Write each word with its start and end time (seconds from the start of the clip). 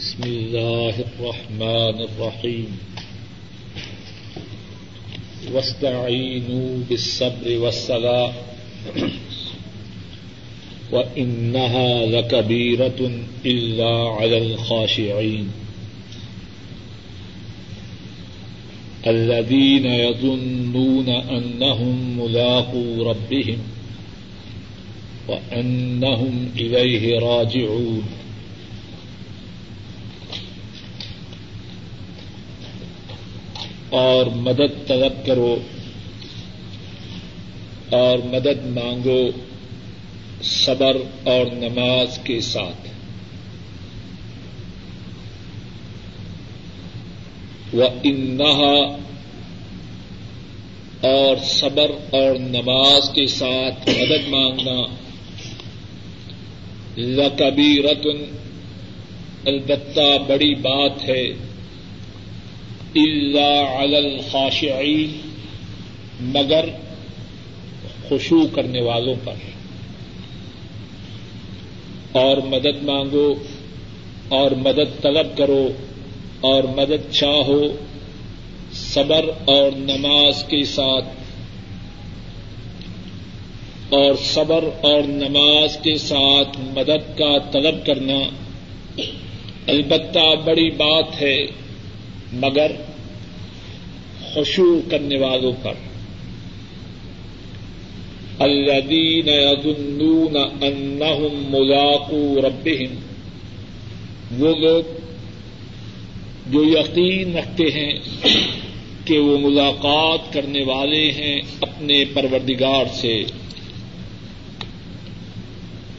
بسم 0.00 0.22
الله 0.22 0.94
الرحمن 1.00 2.06
الرحيم. 2.08 2.78
واستعينوا 5.52 6.78
بالصبر 6.88 7.58
والصلاة. 7.58 8.32
وإنها 10.92 12.06
لكبيرة 12.06 13.10
إلا 13.46 14.08
على 14.08 14.38
الخاشعين. 14.38 15.48
الذين 19.06 19.86
يظنون 19.86 21.08
أنهم 21.08 22.20
ملاقو 22.20 23.02
ربهم 23.02 23.58
وأنهم 25.28 26.50
إليه 26.56 27.18
راجعون. 27.18 28.19
اور 33.90 34.26
مدد 34.26 34.88
طلب 34.88 35.26
کرو 35.26 35.56
اور 37.90 38.18
مدد 38.18 38.66
مانگو 38.66 39.30
صبر 40.42 40.96
اور 41.24 41.46
نماز 41.52 42.18
کے 42.24 42.40
ساتھ۔ 42.40 42.88
وہ 47.72 47.88
انہا 48.02 48.96
اور 51.00 51.36
صبر 51.44 51.90
اور 52.10 52.38
نماز 52.38 53.10
کے 53.14 53.26
ساتھ 53.26 53.88
مدد 53.88 54.28
مانگنا 54.28 54.86
لکبی 56.96 57.82
رتن 57.82 58.36
البتہ 59.46 60.18
بڑی 60.26 60.54
بات 60.54 61.08
ہے۔ 61.08 61.49
علی 62.96 63.96
الخاشعین، 63.96 65.20
مگر 66.20 66.64
خوشو 68.08 68.46
کرنے 68.46 68.80
والوں 68.80 69.14
پر۔ 69.24 69.32
اور 72.12 72.36
مدد 72.36 72.82
مانگو، 72.82 73.34
اور 74.28 74.50
مدد 74.50 75.02
طلب 75.02 75.36
کرو، 75.36 75.68
اور 76.40 76.64
مدد 76.64 77.12
چاہو، 77.12 77.62
صبر 78.72 79.30
اور 79.44 79.72
نماز 79.76 80.44
کے 80.44 80.64
ساتھ۔ 80.64 81.04
اور 83.90 84.14
صبر 84.14 84.64
اور 84.80 85.02
نماز 85.02 85.76
کے 85.76 85.98
ساتھ 85.98 86.58
مدد 86.60 87.18
کا 87.18 87.38
طلب 87.52 87.86
کرنا۔ 87.86 88.18
البتہ 89.66 90.34
بڑی 90.44 90.70
بات 90.70 91.22
ہے 91.22 91.46
مگر 92.32 92.70
خوشو 94.22 94.80
کرنے 94.90 95.18
والوں 95.18 95.52
پر۔ 95.62 95.72
الذین 98.38 99.28
یظنون 99.28 100.36
انہم 100.36 101.44
ملاقو 101.50 102.34
ربہم۔ 102.40 102.94
وہ 104.42 104.54
لوگ 104.54 104.82
جو 106.46 106.64
یقین 106.64 107.36
رکھتے 107.36 107.64
ہیں 107.64 107.92
کہ 109.04 109.18
وہ 109.18 109.38
ملاقات 109.38 110.32
کرنے 110.32 110.64
والے 110.64 111.10
ہیں 111.10 111.40
اپنے 111.60 112.04
پروردگار 112.14 112.84
سے۔ 112.92 113.24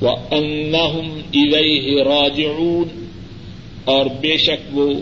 وہ 0.02 0.16
انہم 0.32 1.22
الیہ 1.34 2.04
راجعون۔ 2.04 3.02
اور 3.86 4.06
بے 4.06 4.38
شک 4.38 4.78
وہ 4.78 4.94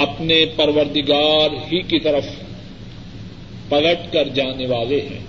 اپنے 0.00 0.44
پروردگار 0.56 1.72
ہی 1.72 1.82
کی 1.82 2.00
طرف 2.00 2.26
پلٹ 3.68 4.12
کر 4.12 4.28
جانے 4.28 4.66
والے 4.66 5.00
ہیں۔ 5.00 5.20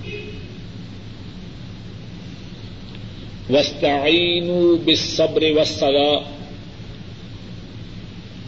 وسطین 3.49 4.75
بصبر 4.85 5.43
وسلا 5.55 6.31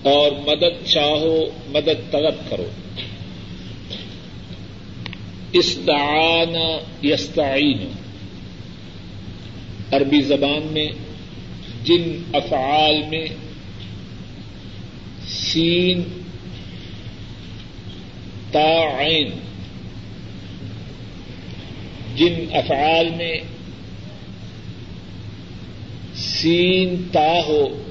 اور 0.03 0.31
مدد 0.31 0.85
چاہو، 0.85 1.45
مدد 1.67 2.12
طلب 2.12 2.50
کرو۔ 2.50 2.69
استعان 5.53 6.56
یستعین۔ 7.03 7.88
عربی 9.91 10.22
زبان 10.22 10.67
میں 10.72 10.89
جن 11.83 12.23
افعال 12.33 13.01
میں 13.09 13.25
سین 15.33 16.03
عین 18.99 19.31
جن 22.16 22.33
افعال 22.51 23.09
میں 23.09 23.35
سین 26.16 27.03
تا 27.11 27.39
ہو، 27.47 27.83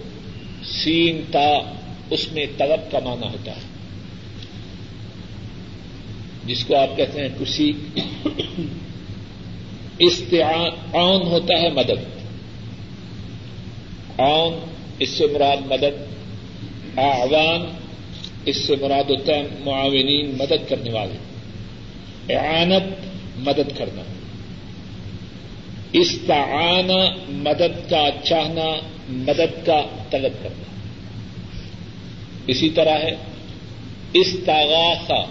سین 0.65 1.21
تا 1.33 1.75
اس 2.11 2.33
میں 2.33 2.47
طلب 2.59 2.93
کا 2.93 2.99
مانا 3.05 3.27
ہوتا 3.27 3.53
ہے۔ 3.53 3.61
جس 6.47 6.65
کو 6.65 6.77
آپ 6.77 6.97
کہتے 6.97 7.21
ہیں 7.21 7.29
کسی 7.41 7.73
استعان 9.99 11.23
ہوتا 11.23 11.55
ہے 11.55 11.71
مدد۔ 11.71 12.23
آن 14.19 14.65
اس 14.99 15.09
سے 15.09 15.27
مراد 15.27 15.57
مدد 15.67 16.12
اعوان، 16.97 17.71
اس 18.45 18.57
سے 18.57 18.77
مراد 18.81 19.11
ہوتا 19.11 19.33
ہے 19.33 19.43
معاونین، 19.61 20.31
مدد 20.39 20.69
کرنے 20.69 20.91
والے۔ 20.93 21.15
اعانت، 22.35 23.07
مدد 23.37 23.79
کرنا۔ 23.79 24.03
استعان 25.93 26.91
مدد 27.29 27.91
کا 27.91 28.09
چاہنا، 28.25 28.65
مدد 29.09 29.67
کا 29.67 29.87
طلب 30.11 30.33
کرنا۔ 30.43 30.63
اسی 32.47 32.71
طرح 32.71 32.99
ہے، 32.99 33.17
استغاثہ۔ 34.13 35.27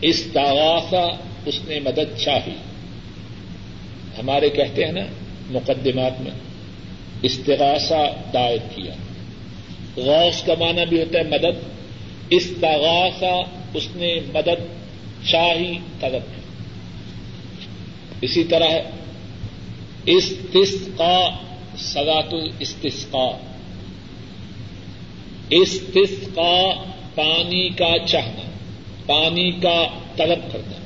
استغاثہ، 0.00 1.16
اس 1.46 1.60
نے 1.64 1.80
مدد 1.80 2.18
چاہی۔ 2.18 2.54
ہمارے 4.18 4.48
کہتے 4.48 4.84
ہیں 4.84 4.92
نا، 4.92 5.00
مقدمات 5.50 6.20
میں، 6.20 6.30
استغاثہ 7.22 8.14
دائر 8.32 8.58
کیا۔ 8.76 8.94
غوث 9.96 10.42
کا 10.44 10.54
معنی 10.58 10.86
بھی 10.88 11.00
ہوتا 11.00 11.18
ہے 11.18 11.24
مدد۔ 11.24 11.72
استغاثہ، 12.30 13.42
اس 13.74 13.88
نے 13.94 14.14
مدد 14.34 14.64
چاہی 15.30 15.78
طلب۔ 16.00 16.22
اسی 18.20 18.44
طرح 18.44 18.68
استسقا 20.06 21.28
سگات 21.78 22.34
الاستسقا 22.34 23.38
استسقا، 25.50 26.72
پانی 27.14 27.68
کا 27.68 28.06
چاہنا، 28.06 28.42
پانی 29.06 29.50
کا 29.50 29.86
طلب 30.16 30.52
کرنا۔ 30.52 30.76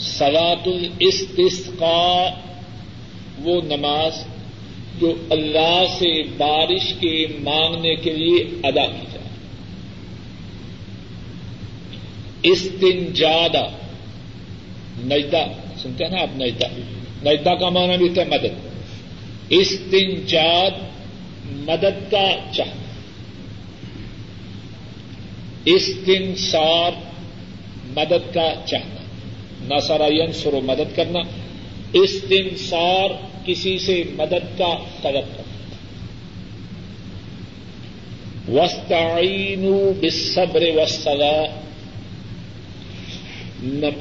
سگات 0.00 0.68
الاستسقا 0.68 2.30
وہ 3.38 3.60
نماز 3.62 4.24
جو 5.00 5.14
اللہ 5.30 5.84
سے 5.98 6.22
بارش 6.22 6.94
کے 7.00 7.26
مانگنے 7.40 7.94
کے 7.94 8.12
لیے 8.12 8.44
ادا 8.62 8.86
کی 8.86 9.06
جائے۔ 9.12 9.28
اس 12.42 12.68
دن 12.80 13.12
زیادہ 13.14 13.68
نجدہ، 14.98 15.44
سنتے 15.82 16.04
ہیں 16.04 16.10
نا 16.10 16.22
آپ 16.22 16.36
نجدہ؟ 16.36 16.66
نجدہ 17.28 17.50
کا 17.60 17.68
معنی 17.68 17.96
بھی 17.96 18.08
ہوتا 18.08 18.22
ہے 18.22 18.26
مدد۔ 18.26 18.68
اس 19.48 19.78
دن 19.92 20.26
جاد 20.26 20.70
مدد 21.50 22.10
کا 22.10 22.52
چاہنا 22.52 22.82
اس 25.64 26.06
دن 26.06 26.34
سار 26.36 26.90
مدد 27.86 28.34
کا 28.34 28.52
چاہنا 28.66 28.98
نہ 29.74 29.80
سارا 29.80 30.32
سرو 30.34 30.60
مدد 30.60 30.96
کرنا۔ 30.96 31.20
اس 31.92 32.30
دن 32.30 32.56
سار 32.56 33.10
کسی 33.48 33.78
سے 33.78 34.02
مدد 34.16 34.58
کا 34.58 34.78
طلب 35.02 35.36
کرنا 35.36 35.48
وسطین 38.48 39.92
بصبر 40.00 40.62
وسلا 40.76 41.60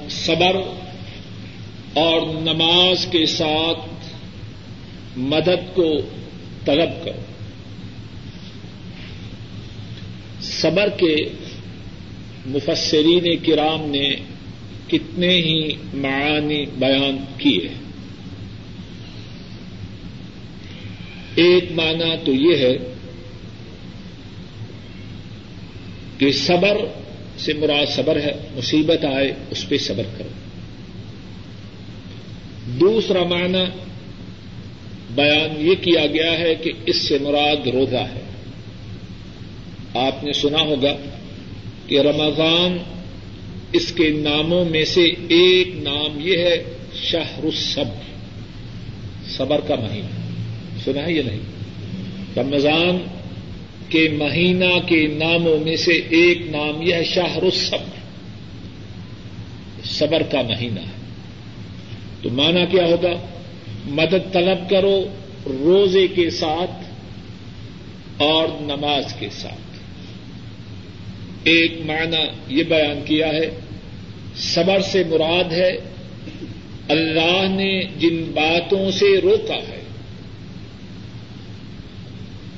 صبر 0.10 0.56
اور 1.94 2.42
نماز 2.42 3.06
کے 3.06 3.26
ساتھ 3.26 3.90
مدد 5.18 5.76
کو 5.76 5.98
طلب 6.66 7.06
کرو۔ 7.06 7.22
صبر 10.42 10.90
کے 10.90 11.16
مفسرین 12.46 13.38
کرام 13.38 13.90
نے 13.90 14.16
کتنے 14.88 15.30
ہی 15.30 15.70
معانی 15.94 16.66
بیان 16.66 17.18
کیے۔ 17.38 17.68
ہیں 17.68 17.87
ایک 21.38 21.72
معنی 21.72 22.16
تو 22.26 22.34
یہ 22.34 22.58
ہے 22.58 22.78
کہ 26.18 26.32
صبر 26.32 26.78
سے 27.38 27.54
مراد 27.54 27.86
صبر 27.96 28.16
ہے، 28.16 28.32
مصیبت 28.56 29.06
آئے، 29.06 29.32
اس 29.52 29.70
پہ 29.70 29.78
صبر 29.78 30.04
کرو۔ 30.18 30.30
دوسرا 32.80 33.24
معنی 33.24 33.64
بیان 35.16 35.66
یہ 35.66 35.76
کیا 35.76 36.08
گیا 36.08 36.40
ہے 36.40 36.56
کہ 36.56 36.72
اس 36.86 36.96
سے 36.96 37.18
مراد 37.22 37.68
روزہ 37.68 37.96
ہے۔ 37.96 38.22
آپ 39.94 40.24
نے 40.24 40.34
سنا 40.34 40.62
ہوگا 40.62 40.98
کہ 41.88 42.00
رمضان 42.00 42.78
اس 43.74 43.92
کے 43.92 44.10
ناموں 44.10 44.66
میں 44.66 44.86
سے 44.86 45.06
ایک 45.28 45.68
نام 45.76 46.20
یہ 46.20 46.38
ہے، 46.38 46.64
شہر 46.96 47.44
الصبر۔ 47.44 48.12
صبر 49.30 49.60
کا 49.68 49.76
مہینہ۔ 49.76 50.17
سنا 50.86 51.06
ہے 51.06 51.14
یا 51.14 51.24
نہیں؟ 51.26 51.40
رمضان 52.38 52.98
کے 53.90 54.10
مہینہ 54.18 54.80
کے 54.86 55.08
ناموں 55.08 55.60
میں 55.60 55.76
سے 55.76 55.92
ایک 55.92 56.42
نام 56.42 56.82
یہ 56.82 56.94
ہے 56.94 57.04
شہر 57.04 57.44
الصبر۔ 57.44 58.00
صبر 59.86 60.24
کا 60.24 60.42
مہینہ 60.42 60.80
ہے۔ 60.80 60.98
تو 62.22 62.30
مانا 62.30 62.66
کیا 62.66 62.86
ہوگا؟ 62.86 63.14
مدد 63.86 64.34
طلب 64.34 64.70
کرو 64.70 65.08
روزے 65.46 66.08
کے 66.08 66.30
ساتھ 66.30 66.92
اور 68.18 68.48
نماز 68.62 69.14
کے 69.20 69.28
ساتھ۔ 69.32 69.80
ایک 71.44 71.74
معنی 71.86 72.56
یہ 72.58 72.64
بیان 72.64 73.00
کیا 73.06 73.28
ہے، 73.28 73.60
صبر 74.36 74.82
سے 74.82 75.04
مراد 75.10 75.52
ہے 75.52 75.78
اللہ 76.90 77.48
نے 77.50 77.84
جن 77.84 78.32
باتوں 78.34 78.92
سے 78.92 79.22
روکا 79.24 79.56
ہے 79.56 79.87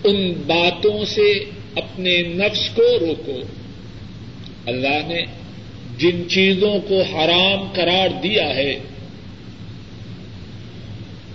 ان 0.04 0.34
باتوں 0.48 1.06
سے 1.06 1.34
اپنے 1.75 2.22
نفس 2.22 2.69
کو 2.69 3.00
روکو۔ 3.00 3.40
اللہ 4.66 5.07
نے 5.07 5.25
جن 5.98 6.30
چیزوں 6.30 6.80
کو 6.88 7.01
حرام 7.01 7.68
قرار 7.74 8.22
دیا 8.24 8.56
ہے، 8.56 8.80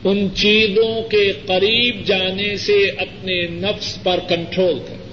ان 0.05 0.29
چیزوں 0.35 1.03
کے 1.03 1.33
قریب 1.47 2.05
جانے 2.05 2.57
سے 2.57 2.91
اپنے 2.99 3.47
نفس 3.47 4.03
پر 4.03 4.21
کنٹرول 4.29 4.79
کرو۔ 4.89 5.05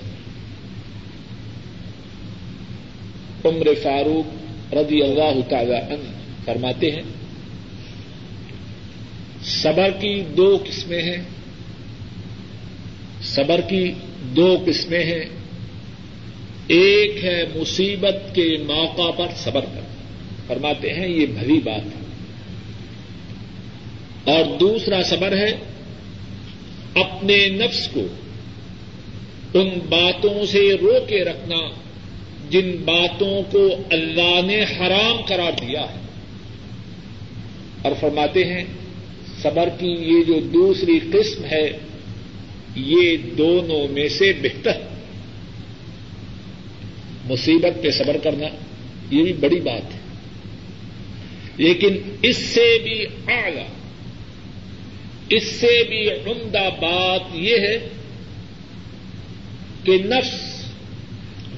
عمر 3.50 3.68
فاروق 3.84 4.74
رضی 4.74 5.02
اللہ 5.02 5.50
تعالی 5.50 5.76
عنہ 5.76 6.10
فرماتے 6.46 6.92
ہیں، 6.92 7.02
صبر 9.44 9.90
کی 10.00 10.24
دو 10.38 10.64
قسمیں 10.70 11.02
ہیں۔ 11.02 11.41
صبر 13.36 13.62
کی 13.62 13.92
دو 14.36 14.64
قسمیں 14.66 15.04
ہیں۔ 15.04 15.26
ایک 16.68 17.24
ہے 17.24 17.44
مصیبت 17.56 18.36
کے 18.36 18.58
موقع 18.68 19.12
پر 19.12 19.28
صبر 19.38 19.62
کر 19.62 19.82
فرماتے 20.48 20.94
ہیں 20.94 21.08
یہ 21.08 21.26
بھری 21.26 21.60
بات 21.64 21.86
ہے۔ 21.86 22.02
اور 24.36 24.58
دوسرا 24.58 25.04
صبر 25.04 25.38
ہے 25.38 25.52
اپنے 26.96 27.48
نفس 27.48 27.88
کو 27.88 28.08
ان 29.54 29.70
باتوں 29.90 30.46
سے 30.46 30.74
رو 30.82 30.94
کے 31.08 31.24
رکھنا 31.24 31.58
جن 32.50 32.76
باتوں 32.86 33.42
کو 33.52 33.68
اللہ 33.92 34.42
نے 34.46 34.64
حرام 34.64 35.22
قرار 35.28 35.52
دیا 35.62 35.82
ہے۔ 35.82 36.00
اور 37.82 37.92
فرماتے 38.00 38.44
ہیں 38.46 38.64
صبر 39.42 39.70
کی 39.80 39.88
یہ 39.88 40.24
جو 40.24 40.40
دوسری 40.54 41.00
قسم 41.14 41.46
ہے 41.46 41.72
یہ 42.76 43.18
دونوں 43.18 43.88
میں 43.88 44.10
سے 44.10 44.34
بہتر۔ 44.34 44.72
مصیبت 47.26 47.84
پہ 47.84 47.92
صبر 47.92 48.18
کرنا، 48.18 48.48
یہ 49.16 49.24
بھی 49.24 49.34
بڑی 49.34 49.60
بات 49.60 49.94
ہے۔ 49.94 50.00
لیکن 51.58 51.98
اس 52.22 52.38
سے 52.38 52.78
بھی 52.84 53.06
اعلی، 53.28 53.62
اس 55.30 55.44
سے 55.44 55.84
بھی 55.90 56.10
عمدہ 56.12 56.70
بات 56.82 57.22
یہ 57.34 57.56
ہے 57.56 57.90
کہ 59.84 59.98
نفس 60.06 60.66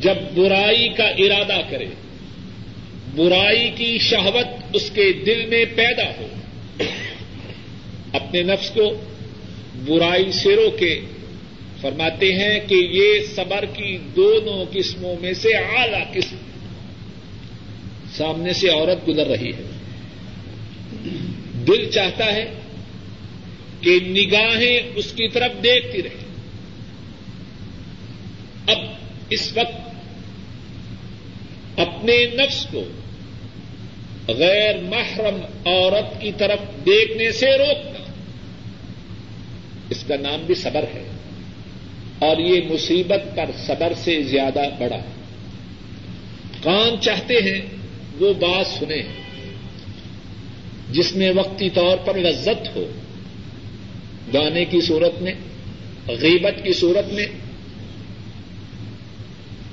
جب 0.01 0.15
برائی 0.35 0.89
کا 0.89 1.03
ارادہ 1.03 1.61
کرے، 1.69 1.85
برائی 3.15 3.71
کی 3.75 3.97
شہوت 3.97 4.47
اس 4.73 4.91
کے 4.93 5.13
دل 5.13 5.45
میں 5.45 5.65
پیدا 5.75 6.03
ہو، 6.03 6.27
اپنے 8.13 8.43
نفس 8.43 8.69
کو 8.69 9.01
برائی 9.85 10.31
سے 10.31 10.55
روکے 10.55 11.01
فرماتے 11.81 12.33
ہیں 12.33 12.59
کہ 12.67 12.75
یہ 12.75 13.19
صبر 13.35 13.65
کی 13.65 13.97
دونوں 14.15 14.65
قسموں 14.71 15.15
میں 15.21 15.33
سے 15.33 15.49
اعلی 15.53 16.19
قسم 16.19 16.35
سامنے 18.17 18.53
سے 18.53 18.69
عورت 18.69 19.07
گزر 19.07 19.27
رہی 19.27 19.51
ہے۔ 19.53 19.63
دل 21.67 21.89
چاہتا 21.89 22.33
ہے 22.33 22.53
کہ 23.81 23.99
نگاہیں 24.03 24.79
اس 24.95 25.11
کی 25.11 25.27
طرف 25.27 25.63
دیکھتی 25.63 26.03
رہیں 26.03 26.23
اب 28.67 28.77
اس 29.29 29.57
وقت 29.57 29.93
اپنے 31.79 32.25
نفس 32.33 32.67
کو 32.71 32.83
غیر 34.27 34.77
محرم 34.77 35.41
عورت 35.65 36.21
کی 36.21 36.31
طرف 36.37 36.85
دیکھنے 36.85 37.31
سے 37.31 37.57
روکنا 37.57 37.92
اس 39.93 40.03
کا 40.07 40.15
نام 40.15 40.45
بھی 40.45 40.55
صبر 40.55 40.83
ہے 40.83 41.11
اور 42.19 42.37
یہ 42.37 42.61
مصیبت 42.69 43.35
پر 43.35 43.45
صبر 43.67 43.93
سے 44.03 44.23
زیادہ 44.23 44.61
بڑا 44.79 44.97
کام 46.63 47.01
چاہتے 47.01 47.33
ہیں، 47.33 47.61
وہ 48.19 48.33
بات 48.33 48.67
سنیں۔ 48.67 49.03
جس 50.91 51.15
میں 51.15 51.31
وقتی 51.35 51.69
طور 51.69 51.97
پر 51.97 52.17
لذت 52.17 52.75
ہو، 52.75 52.91
گانے 54.33 54.65
کی 54.65 54.81
صورت 54.81 55.21
میں، 55.21 55.33
غیبت 56.07 56.63
کی 56.63 56.73
صورت 56.73 57.13
میں، 57.13 57.27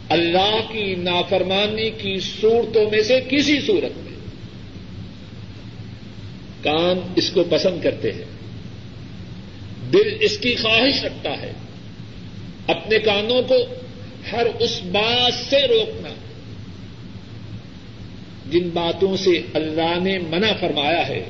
اللہ 0.08 0.60
کی 0.72 0.94
نافرمانی 0.94 1.90
کی 1.90 2.20
صورتوں 2.40 2.90
میں 2.90 3.02
سے 3.02 3.20
کسی 3.28 3.60
صورت 3.60 3.92
میں 3.96 4.18
کان 6.62 7.12
اس 7.16 7.30
کو 7.30 7.44
پسند 7.44 7.82
کرتے 7.82 8.12
ہیں۔ 8.12 8.39
دل 9.92 10.16
اس 10.20 10.38
کی 10.38 10.54
خواہش 10.54 11.04
رکھتا 11.04 11.42
ہے۔ 11.42 11.52
اپنے 12.66 12.98
کانوں 12.98 13.42
کو 13.42 13.54
ہر 14.32 14.46
اس 14.60 14.80
بات 14.84 15.34
سے 15.34 15.66
روکنا۔ 15.68 16.08
جن 18.50 18.68
باتوں 18.68 19.16
سے 19.16 19.30
اللہ 19.54 19.98
نے 20.02 20.18
منع 20.18 20.52
فرمایا 20.60 21.08
ہے، 21.08 21.24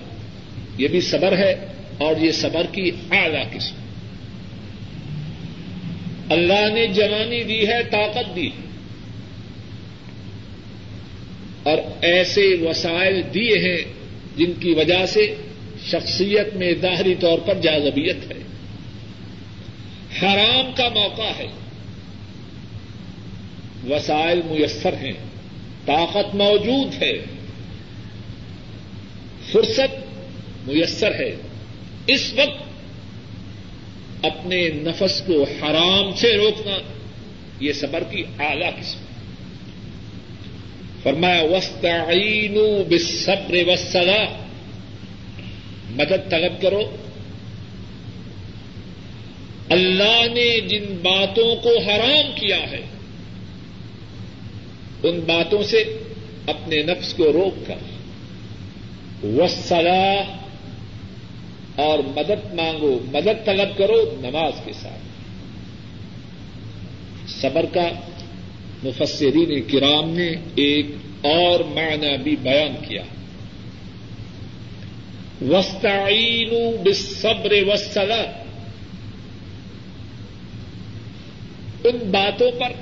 یہ 0.79 0.89
بھی 0.89 1.01
صبر 1.01 1.39
ہے 1.39 1.67
اور 1.99 2.17
یہ 2.21 2.33
صبر 2.33 2.67
کی 2.73 2.91
اعلی 3.11 3.59
قسم۔ 3.59 3.75
اللہ 6.33 6.75
نے 6.75 6.87
جوانی 6.87 7.43
دی 7.43 7.69
ہے، 7.69 7.83
طاقت 7.83 8.37
دی۔ 8.37 8.47
ہے 8.47 8.71
اور 11.63 11.79
ایسے 12.01 12.55
وسائل 12.61 13.23
دیے 13.35 13.59
ہیں 13.59 13.93
جن 14.37 14.53
کی 14.61 14.75
وجہ 14.75 15.07
سے 15.07 15.35
شخصیت 15.87 16.57
میں 16.57 16.75
ظاہری 16.81 17.15
طور 17.15 17.39
پر 17.39 17.55
جاذبیت 17.55 18.17
ہے۔ 18.31 18.50
حرام 20.23 20.73
کا 20.77 20.89
موقع 20.89 21.33
ہے۔ 21.39 21.47
وسائل 23.91 24.41
میسر 24.45 24.93
ہیں، 24.93 25.13
طاقت 25.87 26.35
موجود 26.35 27.03
ہے۔ 27.03 27.13
فرصت 29.53 30.17
میسر 30.69 31.15
ہے۔ 31.15 31.37
اس 32.07 32.35
وقت 32.37 32.71
اپنے 34.25 34.69
نفس 34.69 35.23
کو 35.27 35.43
حرام 35.43 36.15
سے 36.15 36.37
روکنا 36.37 36.79
یہ 37.61 37.73
صبر 37.73 38.03
کی 38.11 38.25
اعلی 38.39 38.67
قسم 38.81 38.99
فرمایا 41.03 41.43
وسطین 41.43 42.83
بصبر 42.89 43.55
وسلا 43.67 44.47
مدد 45.91 46.31
طلب 46.31 46.63
کرو۔ 46.63 46.97
اللہ 49.71 50.27
نے 50.35 50.61
جن 50.61 50.85
باتوں 51.03 51.57
کو 51.57 51.79
حرام 51.79 52.33
کیا 52.35 52.71
ہے، 52.71 52.81
ان 55.03 55.21
باتوں 55.21 55.63
سے 55.63 55.85
اپنے 56.47 56.83
نفس 56.83 57.15
کو 57.15 57.33
روک 57.33 57.67
کر 57.67 57.75
وسلا 59.27 60.23
اور 61.77 61.99
مدد 61.99 62.55
مانگو، 62.55 62.99
مدد 63.13 63.47
طلب 63.47 63.79
کرو 63.79 64.17
نماز 64.21 64.53
کے 64.65 64.73
ساتھ۔ 64.73 65.01
صبر 67.31 67.67
کا 67.73 67.89
مفسرین 68.83 69.63
کرام 69.63 70.11
نے 70.11 70.29
ایک 70.55 70.87
اور 71.23 71.61
معنی 71.61 72.19
بھی 72.23 72.37
بیان 72.37 72.85
کیا۔ 72.89 73.03
وسطین 75.43 76.77
بصبر 76.85 77.53
وسلا 77.67 78.23
ان 81.85 81.97
باتوں 82.11 82.51
پر 82.61 82.73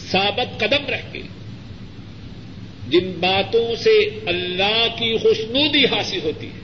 ثابت 0.00 0.58
قدم 0.60 0.86
رہ 0.88 1.02
کے 1.12 1.22
جن 2.90 3.10
باتوں 3.20 3.74
سے 3.76 3.94
اللہ 4.26 4.86
کی 4.98 5.16
خوشنودی 5.18 5.84
حاصل 5.84 6.20
ہوتی 6.24 6.46
ہے، 6.46 6.60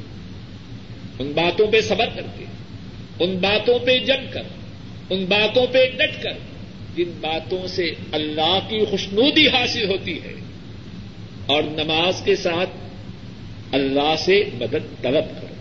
ان 1.18 1.32
باتوں 1.34 1.66
پہ 1.72 1.80
صبر 1.80 2.08
کر 2.14 2.26
کے، 2.38 2.44
ان 3.20 3.36
باتوں 3.38 3.78
پہ 3.78 3.98
جم 3.98 4.22
کر، 4.32 4.46
ان 5.10 5.24
باتوں 5.24 5.66
پہ 5.66 5.84
ڈٹ 5.96 6.22
کر 6.22 6.38
جن 6.96 7.10
باتوں 7.20 7.66
سے 7.66 7.90
اللہ 8.12 8.58
کی 8.68 8.84
خوشنودی 8.84 9.48
حاصل 9.48 9.88
ہوتی 9.88 10.16
ہے، 10.22 10.34
اور 11.46 11.62
نماز 11.62 12.22
کے 12.24 12.36
ساتھ 12.36 12.70
اللہ 13.72 14.14
سے 14.18 14.42
مدد 14.54 15.02
طلب 15.02 15.26
کرو۔ 15.40 15.54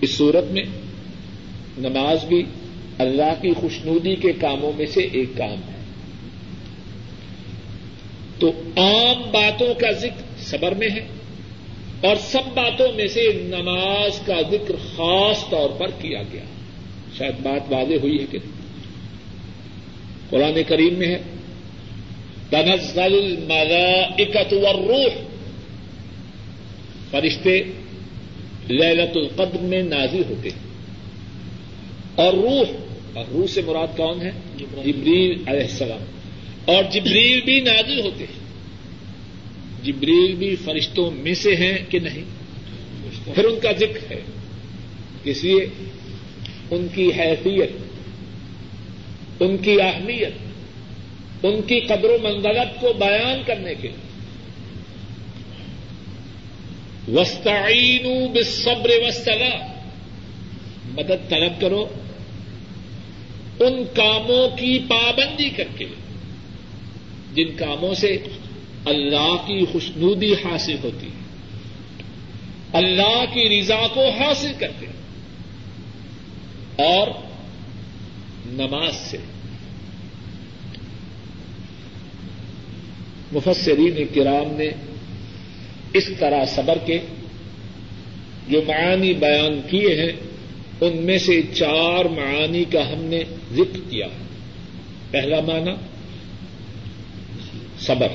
اس 0.00 0.16
صورت 0.16 0.50
میں 0.50 0.64
نماز 1.78 2.24
بھی 2.24 2.42
اللہ 2.98 3.42
کی 3.42 3.52
خوشنودی 3.54 4.14
کے 4.14 4.32
کاموں 4.32 4.72
میں 4.76 4.86
سے 4.86 5.00
ایک 5.00 5.28
کام 5.36 5.52
ہے۔ 5.52 5.82
تو 8.38 8.52
عام 8.76 9.30
باتوں 9.30 9.74
کا 9.74 9.90
ذکر 9.90 10.22
صبر 10.38 10.74
میں 10.74 10.88
ہے 10.90 11.06
اور 12.08 12.16
سب 12.16 12.42
باتوں 12.54 12.92
میں 12.92 13.06
سے 13.06 13.32
نماز 13.32 14.18
کا 14.26 14.40
ذکر 14.50 14.74
خاص 14.96 15.50
طور 15.50 15.70
پر 15.70 15.90
کیا 15.90 16.22
گیا۔ 16.32 16.42
شاید 17.18 17.34
بات 17.42 17.72
واضح 17.72 17.94
ہوئی 18.02 18.20
ہے 18.20 18.26
کہ 18.30 18.38
قرآن 20.30 20.62
کریم 20.68 20.94
میں 20.94 21.06
ہے۔ 21.06 21.18
تنزل 22.50 23.02
الملائکت 23.02 24.52
والروح۔ 24.52 25.22
فرشتے 27.10 27.62
للت 28.70 29.16
القدر 29.16 29.58
میں 29.60 29.82
نازل 29.82 30.22
ہوتے 30.28 30.48
ہیں۔ 30.48 30.71
اور 32.14 32.34
روح 32.34 32.68
اور 33.14 33.24
روح 33.32 33.46
سے 33.46 33.62
مراد 33.66 33.96
کون 33.96 34.22
ہے؟ 34.22 34.30
جبریل 34.58 35.42
علیہ 35.46 35.60
السلام. 35.60 36.04
اور 36.64 36.84
جبریل 36.84 37.40
بھی 37.40 37.60
نازل 37.60 38.00
ہوتے 38.00 38.24
ہیں. 38.24 38.42
جبریل 39.84 40.34
بھی 40.34 40.56
فرشتوں 40.56 41.10
میں 41.10 41.34
سے 41.34 41.56
ہیں 41.56 41.78
کہ 41.88 41.98
نہیں؟ 41.98 42.24
پھر 43.34 43.44
ان 43.44 43.60
کا 43.62 43.72
ذکر 43.72 44.12
ہے. 44.12 44.20
اس 45.24 45.44
لیے 45.44 45.66
ان 46.70 46.86
کی 46.94 47.10
حیثیت 47.18 47.70
ان 49.40 49.56
کی 49.56 49.80
اہمیت 49.80 50.32
ان 51.42 51.62
کی 51.62 51.80
قدر 51.80 52.04
و 52.04 52.16
منزلت 52.22 52.80
کو 52.80 52.92
بیان 52.92 53.42
کرنے 53.46 53.74
کے 53.74 53.88
لیے. 53.88 54.12
وسطین 57.20 58.32
بصبر 58.32 58.90
وسطلا 59.08 59.72
مدد 60.84 61.30
طلب 61.30 61.60
کرو. 61.60 61.86
ان 63.64 63.82
کاموں 63.94 64.56
کی 64.56 64.78
پابندی 64.88 65.50
کر 65.50 65.68
کے، 65.76 65.86
جن 67.34 67.56
کاموں 67.56 67.94
سے 67.94 68.18
اللہ 68.84 69.36
کی 69.46 69.64
خوشنودی 69.72 70.32
حاصل 70.32 70.76
ہوتی 70.84 71.06
ہے، 71.06 71.20
اللہ 72.72 73.24
کی 73.34 73.60
رضا 73.60 73.86
کو 73.94 74.08
حاصل 74.10 74.52
کرتے 74.58 74.86
ہیں، 74.86 75.00
اور 76.86 77.08
نماز 78.46 78.96
سے۔ 78.96 79.18
مفسرین 83.32 84.04
کرام 84.14 84.56
نے 84.56 84.68
اس 85.92 86.10
طرح 86.18 86.44
صبر 86.44 86.78
کے 86.86 86.98
جو 88.48 88.60
معانی 88.66 89.12
بیان 89.12 89.60
کیے 89.70 89.94
ہیں 90.02 90.12
ان 90.80 90.96
میں 90.96 91.18
سے 91.18 91.42
چار 91.54 92.04
معانی 92.04 92.64
کا 92.64 92.92
ہم 92.92 93.04
نے 93.04 93.24
ذکر 93.52 93.78
کیا۔ 93.90 94.06
پہلا 95.10 95.40
معنی 95.40 95.70
صبر 97.80 98.08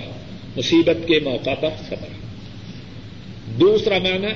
مصیبت 0.57 1.07
کے 1.07 1.19
موقع 1.19 1.53
پر 1.53 1.69
صبر۔ 1.89 2.07
دوسرا 3.59 3.97
معنی 3.97 4.27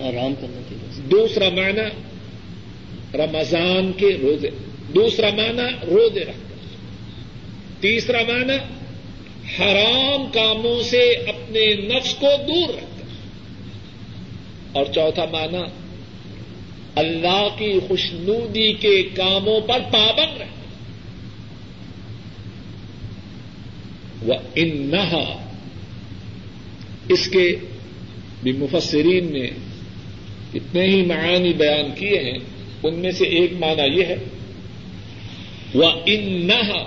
آرام 0.00 0.34
کرنے 0.34 0.62
کے 0.68 0.74
دوسرا 1.10 1.48
معنی 1.48 1.88
رمضان 3.14 3.92
کے 3.96 4.06
روزے۔ 4.22 4.50
دوسرا 4.94 5.28
معنی 5.30 5.86
روزے 5.86 6.20
رکھ 6.20 6.36
تیسرا 7.80 8.18
معنی 8.28 8.56
حرام 9.58 10.30
کاموں 10.32 10.82
سے 10.82 11.02
اپنے 11.12 11.74
نفس 11.74 12.14
کو 12.14 12.26
دور 12.48 12.74
رکھ۔ 12.74 12.89
اور 14.72 14.86
چوتھا 14.86 15.24
معنی، 15.24 15.62
اللہ 16.94 17.48
کی 17.58 17.78
خوشنودی 17.88 18.72
کے 18.72 19.02
کاموں 19.02 19.60
پر 19.60 19.80
پابند 19.90 20.40
رکھ 20.40 20.58
وہ 24.22 24.34
انہا 24.54 25.24
اس 27.08 27.26
کے 27.28 27.44
بھی 28.42 28.52
مفسرین 28.52 29.32
نے 29.32 29.46
اتنے 30.54 30.84
ہی 30.86 31.02
معانی 31.06 31.52
بیان 31.52 31.90
کیے 31.94 32.18
ہیں، 32.20 32.38
ان 32.82 32.94
میں 32.94 33.10
سے 33.10 33.24
ایک 33.38 33.52
معنی 33.52 33.86
یہ 33.98 34.04
ہے۔ 34.04 34.16
وہ 35.74 35.90
انہا 36.06 36.82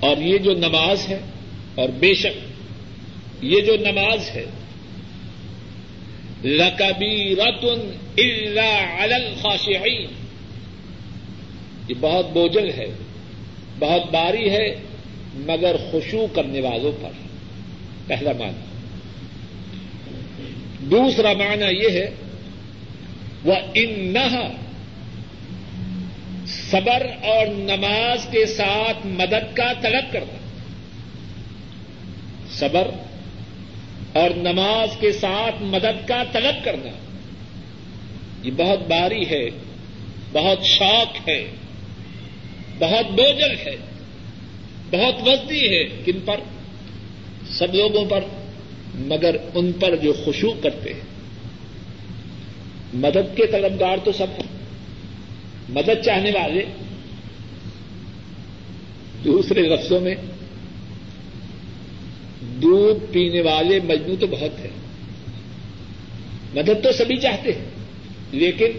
اور 0.00 0.16
یہ 0.16 0.38
جو 0.38 0.52
نماز 0.54 1.08
ہے، 1.08 1.20
اور 1.74 1.88
بے 1.88 2.14
شک 2.14 3.44
یہ 3.44 3.60
جو 3.60 3.76
نماز 3.80 4.30
ہے 4.30 4.44
لکبی 6.44 7.34
رتن 7.36 7.96
اللہ 8.18 9.14
الخاشعین۔ 9.14 10.06
یہ 11.88 11.94
بہت 12.00 12.32
بوجھل 12.32 12.70
ہے، 12.70 12.86
بہت 13.78 14.10
باری 14.10 14.50
ہے، 14.50 14.74
مگر 15.34 15.76
خوشو 15.90 16.26
کرنے 16.34 16.60
والوں 16.60 16.92
پر۔ 17.02 17.10
پہلا 18.06 18.32
معنی۔ 18.32 18.60
دوسرا 20.86 21.32
معنی 21.32 21.64
یہ 21.64 21.90
ہے، 21.90 22.10
وہ 23.44 23.54
ان 23.74 24.16
صبر 26.46 27.06
اور 27.22 27.46
نماز 27.46 28.26
کے 28.30 28.46
ساتھ 28.46 29.06
مدد 29.06 29.56
کا 29.56 29.72
طلب 29.82 30.12
کرنا 30.12 30.36
صبر 32.50 32.88
اور 34.12 34.30
نماز 34.30 34.96
کے 35.00 35.12
ساتھ 35.12 35.62
مدد 35.62 36.08
کا 36.08 36.22
طلب 36.32 36.64
کرنا۔ 36.64 36.90
یہ 38.42 38.50
بہت 38.56 38.78
باری 38.78 39.30
ہے، 39.30 39.50
بہت 40.32 40.64
شوق 40.64 41.28
ہے، 41.28 41.48
بہت 42.78 43.10
بوجل 43.10 43.58
ہے، 43.66 43.76
بہت 44.90 45.28
وزنی 45.28 45.76
ہے 45.76 45.84
کن 46.04 46.20
پر؟ 46.24 46.40
سب 47.48 47.74
لوگوں 47.74 48.04
پر، 48.04 48.24
مگر 48.94 49.36
ان 49.54 49.72
پر 49.72 49.96
جو 49.96 50.12
خوشو 50.12 50.52
کرتے 50.62 50.94
ہیں۔ 50.94 51.00
مدد 52.94 53.36
کے 53.36 53.46
طلبگار 53.46 53.96
تو 54.04 54.12
سب 54.12 54.26
ہیں۔ 54.38 54.62
مدد 55.68 56.04
چاہنے 56.04 56.30
والے 56.30 56.64
دوسرے 59.24 59.60
لفظوں 59.60 60.00
میں 60.00 60.14
دودھ 62.42 63.12
پینے 63.12 63.40
والے 63.40 63.80
مجموع 63.84 64.16
تو 64.20 64.26
بہت 64.26 64.58
ہیں۔ 64.60 64.82
مدد 66.54 66.84
تو 66.84 66.92
سبھی 66.92 67.16
چاہتے 67.16 67.52
ہیں، 67.52 67.64
لیکن 68.32 68.70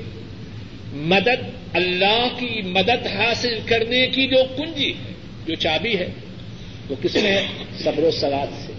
مدد 0.94 1.50
اللہ 1.74 2.28
کی 2.40 2.62
مدد 2.62 3.08
حاصل 3.08 3.60
کرنے 3.66 4.08
کی 4.08 4.28
جو 4.28 4.38
کنجی 4.58 4.90
ہے، 4.90 5.14
جو 5.46 5.56
چابی 5.56 5.98
ہے، 5.98 6.08
وہ 6.90 6.96
کس 7.02 7.16
میں 7.16 7.32
ہے؟ 7.32 7.48
صبر 7.84 8.04
و 8.04 8.12
سلاد 8.12 8.48
سے۔ 8.66 8.74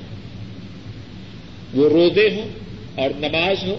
وہ 1.74 1.88
روزے 1.88 2.28
ہوں 2.34 2.48
اور 2.94 3.10
نماز 3.16 3.62
ہو 3.62 3.78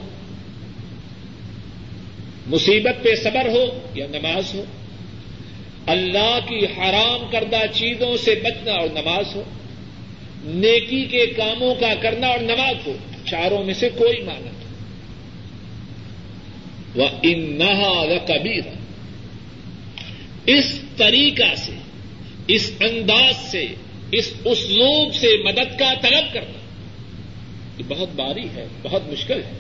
مصیبت 2.48 3.04
پہ 3.04 3.16
صبر 3.16 3.50
ہو 3.50 3.66
یا 3.96 4.08
نماز 4.10 4.54
ہو۔ 4.54 4.66
اللہ 5.88 6.40
کی 6.48 6.66
حرام 6.66 7.28
کردہ 7.32 7.60
چیزوں 7.74 8.18
سے 8.18 8.36
بچنا 8.44 8.72
اور 8.72 8.88
نماز 8.94 9.36
ہو۔ 9.36 9.44
نیکی 10.46 11.06
کے 11.06 11.26
کاموں 11.26 11.76
کا 11.76 11.94
کرنا 12.02 12.28
اور 12.28 12.40
نماز 12.40 12.88
ہو 12.88 12.98
چاروں 13.26 13.64
میں 13.64 13.74
سے 13.74 13.90
کوئی 13.90 14.22
مانا 14.22 14.52
وہ 16.96 17.08
ان 17.24 17.60
نہ 17.60 18.18
کبیر 18.28 18.62
اس 20.46 20.80
طریقہ 20.98 21.56
سے، 21.56 21.72
اس 22.48 22.72
انداز 22.80 23.52
سے، 23.52 23.68
اس 24.12 24.34
اسلوب 24.46 25.16
سے 25.16 25.28
مدد 25.44 25.80
کا 25.80 25.94
طلب 26.02 26.34
کرنا۔ 26.34 26.60
یہ 27.78 27.84
بہت 27.88 28.10
باری 28.16 28.50
ہے، 28.56 28.68
بہت 28.82 29.02
مشکل 29.12 29.42
ہے۔ 29.44 29.52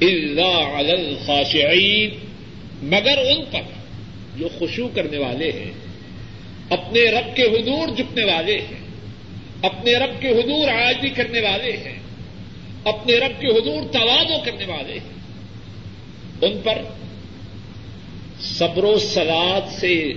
اللہ 0.00 0.92
الخاشعین 0.92 2.10
مگر 2.82 3.18
ان 3.18 3.44
پر 3.50 3.60
جو 4.36 4.48
خوشو 4.58 4.88
کرنے 4.88 5.18
والے 5.18 5.52
ہیں 5.52 5.81
اپنے 6.72 7.10
رب 7.10 7.36
کے 7.36 7.42
حضور 7.42 7.96
جھکنے 7.96 8.24
والے 8.24 8.60
ہیں، 8.60 8.80
اپنے 9.62 9.92
رب 9.92 10.20
کے 10.20 10.28
حضور 10.28 10.68
عاجی 10.68 11.08
کرنے 11.08 11.40
والے 11.40 11.76
ہیں، 11.76 11.98
اپنے 12.84 13.16
رب 13.16 13.40
کے 13.40 13.46
حضور 13.46 13.92
توازو 13.92 14.44
کرنے 14.44 14.64
والے 14.64 14.92
ہیں۔ 14.92 15.22
ان 16.42 16.60
پر 16.64 16.82
صبر 18.40 18.84
و 18.84 18.98
سلاد 18.98 19.80
سے 19.80 20.12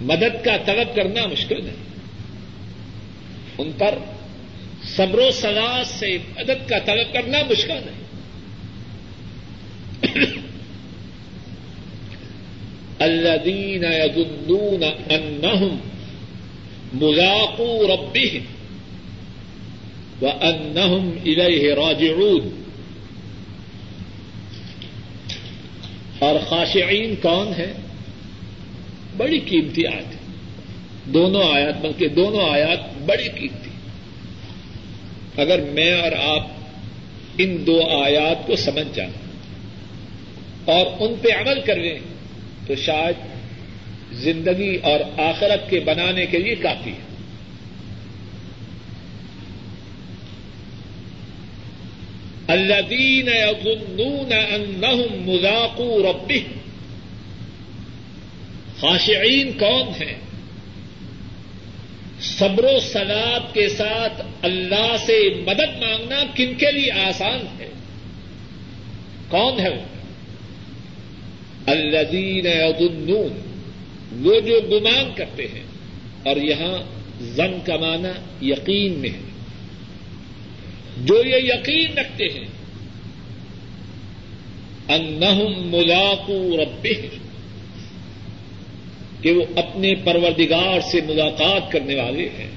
مدد 0.00 0.44
کا 0.44 0.56
طلب 0.66 0.96
کرنا 0.96 1.26
مشکل 1.26 1.64
نہیں۔ 1.64 1.84
ان 3.58 3.72
پر 3.78 3.98
صبر 4.84 5.18
و 5.18 5.30
سلاد 5.30 5.84
سے 5.84 6.18
مدد 6.36 6.68
کا 6.68 6.78
طلب 6.78 7.12
کرنا 7.12 7.38
مشکل 7.50 7.74
نہیں۔ 7.74 8.02
الذين 13.04 13.84
يظنون 13.84 14.84
انهم 14.84 15.80
ملاقو 16.94 17.86
ربهم 17.86 18.42
وانهم 20.22 21.12
اليه 21.26 21.74
راجعون. 21.74 22.62
اور 26.18 26.34
خاشعین 26.48 27.14
کون 27.22 27.52
ہے 27.58 27.72
بڑی 29.16 29.38
قیمتی 29.38 29.86
آیت 29.86 30.14
دونوں 31.04 31.42
آیات، 31.42 31.80
بلکہ 31.80 32.08
دونوں 32.08 32.48
آیات 32.50 33.02
بڑی 33.06 33.28
قیمتی 33.28 33.70
اگر 35.36 35.60
میں 35.60 35.92
اور 35.94 36.12
آپ 36.12 36.46
ان 37.38 37.66
دو 37.66 37.80
آیات 38.04 38.46
کو 38.46 38.56
سمجھ 38.56 38.94
جائیں 38.94 39.12
اور 40.64 40.86
ان 41.00 41.14
پہ 41.22 41.28
عمل 41.28 41.60
کر 41.60 41.76
لیں 41.76 41.98
تو 42.66 42.76
شاید 42.76 43.14
زندگی 44.12 44.76
اور 44.76 45.20
آخرت 45.20 45.70
کے 45.70 45.80
بنانے 45.80 46.26
کے 46.26 46.38
لیے 46.38 46.54
کافی 46.54 46.90
ہے۔ 46.90 47.12
الذين 52.48 53.28
يظنون 53.28 54.32
انهم 54.32 55.28
ملاقو 55.28 56.02
ربهم 56.02 56.58
خاشعین 58.80 59.52
کون 59.58 60.02
ہیں؟ 60.02 60.14
صبر 62.20 62.64
و 62.64 62.80
سلاد 62.80 63.54
کے 63.54 63.68
ساتھ 63.68 64.22
اللہ 64.42 64.96
سے 65.06 65.42
مدد 65.46 65.82
مانگنا 65.82 66.22
کن 66.34 66.54
کے 66.54 66.72
لیے 66.72 66.90
آسان 66.90 67.60
ہے؟ 67.60 67.68
کون 69.28 69.60
ہے 69.60 69.68
وہ؟ 69.68 69.91
الذین 71.66 72.46
یظنون، 72.46 73.40
وہ 74.26 74.40
جو 74.40 74.60
گمان 74.70 75.12
کرتے 75.16 75.46
ہیں، 75.48 75.62
اور 76.24 76.36
یہاں 76.36 76.82
زن 77.20 77.58
کا 77.64 77.76
معنی 77.76 78.48
یقین 78.50 78.92
میں 78.92 79.10
ہے۔ 79.10 79.32
جو 81.04 81.22
یہ 81.24 81.36
یقین 81.36 81.98
رکھتے 81.98 82.24
ہیں، 82.24 82.46
انہم 84.88 85.70
ملاقو 85.70 86.56
ربهم 86.56 87.16
کہ 89.20 89.32
وہ 89.32 89.44
اپنے 89.56 89.94
پروردگار 90.04 90.80
سے 90.80 91.00
ملاقات 91.00 91.72
کرنے 91.72 91.94
والے 91.94 92.28
ہیں۔ 92.38 92.50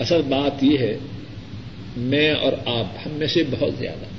اصل 0.00 0.22
بات 0.28 0.64
یہ 0.64 0.78
ہے، 0.78 0.98
میں 1.96 2.32
اور 2.32 2.52
آپ 2.66 3.06
ہم 3.06 3.12
میں 3.12 3.26
سے 3.26 3.42
بہت 3.50 3.74
زیادہ۔ 3.78 4.15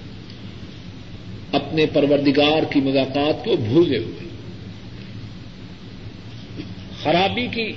اپنے 1.51 1.85
پروردگار 1.85 2.63
کی 2.73 2.81
ملاقات 2.81 3.45
کو 3.45 3.55
بھولے 3.55 3.97
ہوئے۔ 3.97 4.27
خرابی 7.03 7.47
کی 7.47 7.73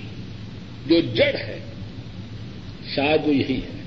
جو 0.87 1.01
جڑ 1.01 1.35
ہے، 1.35 1.59
شاید 2.95 3.29
وہ 3.29 3.35
یہی 3.35 3.57
ہے۔ 3.57 3.81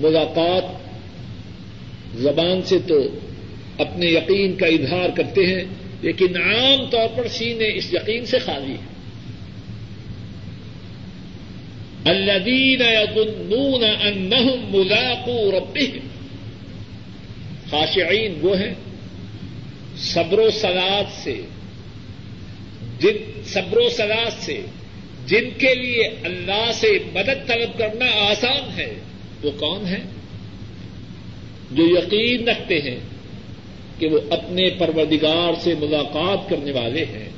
ملاقات 0.00 0.64
زبان 2.14 2.62
سے 2.62 2.78
تو 2.78 2.94
اپنے 3.78 4.06
یقین 4.06 4.56
کا 4.56 4.66
اظہار 4.66 5.08
کرتے 5.16 5.46
ہیں، 5.46 5.64
لیکن 6.02 6.36
عام 6.36 6.86
طور 6.90 7.08
پر 7.16 7.28
سینے 7.28 7.76
اس 7.76 7.94
یقین 7.94 8.26
سے 8.26 8.38
خالی 8.38 8.72
ہے۔ 8.72 8.92
الذین 12.04 12.80
یظنون 12.80 13.84
انہم 13.84 14.76
ملاقو 14.76 15.50
ربهم 15.50 16.08
خاشعین 17.72 18.38
وہ 18.42 18.58
ہیں 18.60 18.74
صبر 19.96 20.38
و 20.38 20.50
سلاد 20.50 21.24
سے، 21.24 21.40
جن 23.00 23.42
صبر 23.44 23.78
و 23.78 23.88
سلاد 23.88 24.42
سے، 24.42 24.60
جن 25.26 25.50
کے 25.58 25.74
لیے 25.74 26.02
اللہ 26.02 26.70
سے 26.74 26.98
مدد 27.12 27.48
طلب 27.48 27.78
کرنا 27.78 28.06
آسان 28.06 28.78
ہے، 28.78 28.94
وہ 29.42 29.50
کون 29.50 29.86
ہے 29.86 30.00
جو 31.70 31.98
یقین 31.98 32.48
رکھتے 32.48 32.80
ہیں 32.80 33.00
کہ 33.98 34.06
وہ 34.06 34.20
اپنے 34.30 34.70
پروردگار 34.70 35.60
سے 35.60 35.74
ملاقات 35.80 36.50
کرنے 36.50 36.72
والے 36.72 37.04
ہیں۔ 37.04 37.28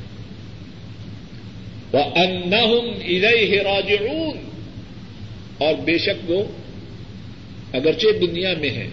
وہ 1.92 1.98
انہم 1.98 2.90
ادئی 3.04 3.58
راجعون 3.58 4.38
اور 5.58 5.74
بے 5.74 5.98
شک 5.98 6.30
وہ 6.30 6.44
اگرچہ 7.72 8.18
دنیا 8.20 8.54
میں 8.60 8.70
ہے 8.70 8.88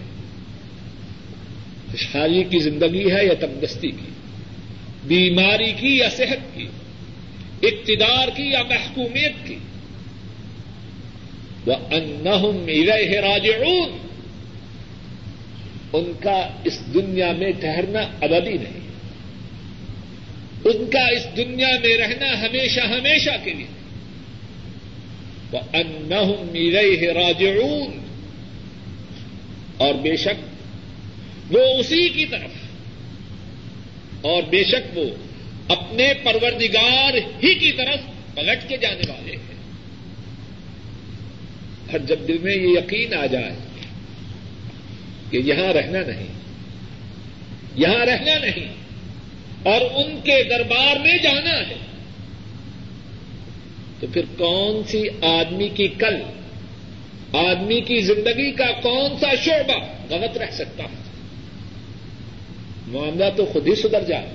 خوشحالی 1.92 2.44
کی 2.44 2.58
زندگی 2.58 3.12
ہے 3.12 3.26
یا 3.26 3.34
تندرستی 3.34 3.90
کی؟ 3.90 4.10
بیماری 5.04 5.72
کی 5.72 5.96
یا 5.96 6.10
صحت 6.10 6.56
کی؟ 6.56 6.66
اقتدار 7.62 8.28
کی 8.36 8.42
یا 8.42 8.62
محکومیت 8.62 9.32
کی؟ 9.46 9.56
وہ 11.66 11.74
انہم 11.90 12.64
ادئی 12.68 13.08
راجعون۔ 13.08 13.98
ان 15.92 16.12
کا 16.20 16.48
اس 16.64 16.80
دنیا 16.94 17.32
میں 17.32 17.52
ٹھہرنا 17.52 18.00
ابدی 18.00 18.52
نہیں۔ 18.52 18.80
ان 20.64 20.90
کا 20.90 21.00
اس 21.00 21.36
دنیا 21.36 21.68
میں 21.82 21.96
رہنا 21.96 22.40
ہمیشہ 22.40 22.80
ہمیشہ 22.80 23.30
کے 23.44 23.52
لیے۔ 23.52 23.66
وہ 25.52 25.58
ان 25.72 26.48
میرے 26.52 27.12
راجعون۔ 27.12 27.98
اور 29.76 29.94
بے 29.94 30.16
شک 30.16 30.51
وہ 31.52 31.62
اسی 31.62 32.08
کی 32.08 32.26
طرف۔ 32.26 32.50
اور 34.20 34.42
بے 34.42 34.64
شک 34.64 34.98
وہ 34.98 35.04
اپنے 35.68 36.12
پروردگار 36.22 37.14
ہی 37.14 37.54
کی 37.54 37.72
طرف 37.72 37.98
پلٹ 38.34 38.68
کے 38.68 38.76
جانے 38.76 39.12
والے 39.12 39.32
ہیں۔ 39.32 39.42
اور 41.90 41.98
جب 41.98 42.18
دل 42.28 42.38
میں 42.38 42.54
یہ 42.54 42.68
یقین 42.68 43.14
آ 43.14 43.26
جائے 43.26 43.56
کہ 45.30 45.36
یہاں 45.36 45.72
رہنا 45.72 45.98
نہیں، 46.00 46.26
یہاں 47.76 48.06
رہنا 48.06 48.38
نہیں، 48.38 48.74
اور 49.62 49.80
ان 49.80 50.20
کے 50.24 50.42
دربار 50.42 50.96
میں 50.96 51.18
جانا 51.22 51.68
ہے، 51.68 51.76
تو 54.00 54.06
پھر 54.12 54.22
کون 54.38 54.82
سی 54.88 55.02
آدمی 55.22 55.68
کی 55.68 55.88
کل، 55.88 56.16
آدمی 57.32 57.80
کی 57.80 58.00
زندگی 58.00 58.52
کا 58.52 58.70
کون 58.82 59.18
سا 59.20 59.34
شعبہ 59.44 59.86
غلط 60.10 60.38
رہ 60.38 60.50
سکتا 60.50 60.84
ہے؟ 60.84 61.11
معاملہ 62.92 63.24
تو 63.36 63.44
خود 63.44 63.68
ہی 63.68 63.74
سدھر 63.74 64.02
جائے۔ 64.02 64.26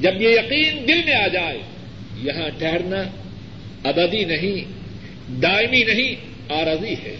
جب 0.00 0.22
یہ 0.22 0.28
یقین 0.28 0.88
دل 0.88 1.00
میں 1.04 1.14
آ 1.14 1.26
جائے، 1.26 1.58
یہاں 2.16 2.48
ٹھہرنا 2.58 3.02
ابدی 3.84 4.24
نہیں، 4.24 4.72
دائمی 5.42 5.84
نہیں 5.84 6.14
آرزی 6.52 6.94
ہے۔ 7.04 7.16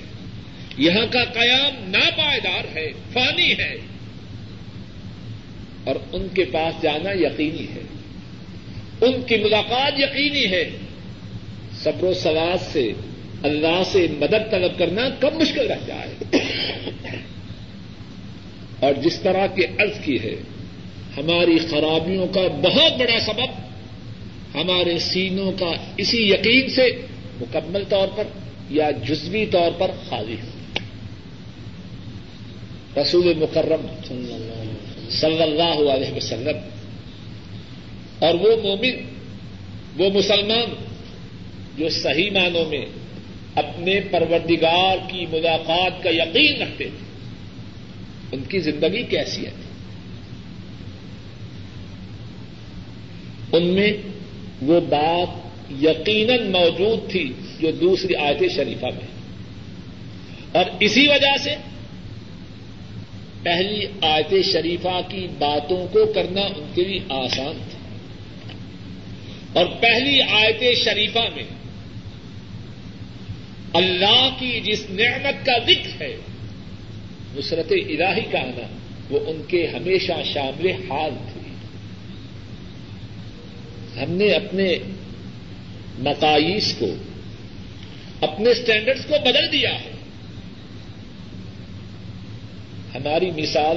یہاں 0.78 1.06
کا 1.12 1.24
قیام 1.24 1.90
ناپائیدار 1.90 2.76
ہے، 2.76 2.86
فانی 3.12 3.52
ہے۔ 3.58 3.76
اور 5.84 5.96
ان 6.12 6.26
کے 6.34 6.44
پاس 6.44 6.82
جانا 6.82 7.10
یقینی 7.12 7.66
ہے۔ 7.74 7.82
ان 9.00 9.22
کی 9.22 9.36
ملاقات 9.36 9.92
یقینی 9.98 10.46
ہے۔ 10.46 10.70
صبر 11.82 12.04
و 12.04 12.14
سواد 12.14 12.72
سے، 12.72 12.92
اللہ 13.42 13.82
سے 13.92 14.06
مدد 14.18 14.50
طلب 14.50 14.78
کرنا 14.78 15.08
کب 15.20 15.34
مشکل 15.34 15.66
رہ 15.66 15.86
جائے۔ 15.86 16.38
اور 18.80 18.92
جس 18.94 19.20
طرح 19.20 19.46
کی 19.46 19.64
عرض 19.78 20.04
کی 20.04 20.18
ہے، 20.22 20.34
ہماری 21.16 21.58
خرابیوں 21.58 22.26
کا 22.26 22.40
بہت 22.62 22.98
بڑا 22.98 23.18
سبب، 23.20 23.50
ہمارے 24.54 24.98
سینوں 24.98 25.52
کا 25.52 25.70
اسی 25.96 26.18
یقین 26.30 26.68
سے 26.68 26.86
مکمل 27.40 27.84
طور 27.88 28.08
پر 28.16 28.24
یا 28.70 28.90
جزوی 28.90 29.46
طور 29.46 29.70
پر 29.78 29.90
خالی 30.08 30.34
ہے۔ 30.34 30.50
رسول 33.00 33.32
مکرم 33.36 33.86
صلی 35.20 35.42
اللہ 35.42 35.92
علیہ 35.92 36.12
وسلم، 36.16 36.58
اور 38.18 38.34
وہ 38.34 38.56
مومن، 38.62 38.96
وہ 39.96 40.10
مسلمان 40.10 40.74
جو 41.78 41.88
صحیح 41.88 42.30
معنوں 42.30 42.64
میں 42.64 42.84
اپنے 43.54 44.00
پروردگار 44.00 44.96
کی 45.10 45.26
ملاقات 45.30 46.02
کا 46.02 46.10
یقین 46.10 46.62
رکھتے 46.62 46.84
تھے۔ 46.84 47.05
ان 48.32 48.40
کی 48.48 48.58
زندگی 48.58 49.02
کیسی 49.02 49.46
ہے؟ 49.46 49.50
ان 53.52 53.66
میں 53.66 53.92
وہ 54.62 54.80
بات 54.80 55.46
یقیناً 55.82 56.50
موجود 56.50 57.10
تھی 57.10 57.32
جو 57.60 57.70
دوسری 57.70 58.14
آیت 58.14 58.52
شریفہ 58.52 58.86
میں 58.86 59.06
اور 60.52 60.64
اسی 60.80 61.08
وجہ 61.08 61.36
سے 61.44 61.54
پہلی 63.42 63.86
آیت 64.02 64.34
شریفہ 64.52 65.00
کی 65.08 65.26
باتوں 65.38 65.86
کو 65.86 66.12
کرنا 66.12 66.40
ان 66.40 66.70
کے 66.74 66.84
لیے 66.84 67.00
آسان 67.08 67.64
تھا۔ 67.70 67.78
اور 69.52 69.66
پہلی 69.80 70.22
آیت 70.22 70.78
شریفہ 70.84 71.18
میں 71.18 71.44
اللہ 73.72 74.28
کی 74.38 74.60
جس 74.60 74.90
نعمت 74.90 75.46
کا 75.46 75.58
ذکر 75.58 76.02
ہے 76.02 76.16
نصرت 77.38 77.72
الہی 77.72 78.22
کا 78.30 78.38
آنا، 78.38 78.66
وہ 79.10 79.18
ان 79.26 79.42
کے 79.48 79.66
ہمیشہ 79.66 80.12
شامل 80.24 80.70
حال 80.70 81.10
تھی۔ 81.32 81.40
ہم 84.00 84.12
نے 84.12 84.32
اپنے 84.32 84.78
مقائیس 85.98 86.74
کو، 86.78 86.86
اپنے 88.20 88.50
اسٹینڈرڈس 88.50 89.06
کو 89.06 89.14
بدل 89.24 89.52
دیا 89.52 89.74
ہے۔ 89.74 89.90
ہماری 92.94 93.30
مثال 93.42 93.76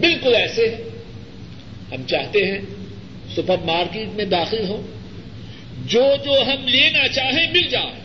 بالکل 0.00 0.34
ایسے 0.34 0.68
ہے۔ 0.68 0.82
ہم 1.92 2.02
چاہتے 2.06 2.38
ہیں 2.38 2.58
سپر 3.36 3.56
مارکیٹ 3.64 4.08
میں 4.08 4.24
داخل 4.24 4.68
ہوں۔ 4.68 4.82
جو 5.86 6.02
جو 6.24 6.42
ہم 6.42 6.68
لینا 6.68 7.08
چاہیں 7.08 7.52
مل 7.52 7.68
جائے، 7.68 8.00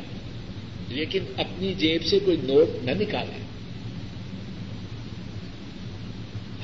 لیکن 0.89 1.23
اپنی 1.37 1.73
جیب 1.73 2.05
سے 2.05 2.19
کوئی 2.25 2.37
نوٹ 2.43 2.83
نہ 2.83 2.91
نکالیں۔ 2.91 3.44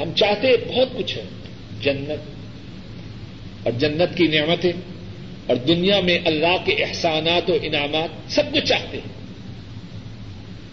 ہم 0.01 0.11
چاہتے 0.15 0.57
بہت 0.67 0.87
کچھ 0.97 1.17
ہے۔ 1.17 1.23
جنت۔ 1.81 2.31
اور 3.63 3.71
جنت 3.71 4.17
کی 4.17 4.27
نعمتیں۔ 4.27 4.71
اور 5.47 5.55
دنیا 5.55 5.99
میں 5.99 6.19
اللہ 6.25 6.65
کے 6.65 6.73
احسانات 6.73 7.49
و 7.49 7.57
انعامات 7.61 8.31
سب 8.31 8.43
کچھ 8.53 8.65
چاہتے 8.65 8.97
ہیں۔ 8.97 9.21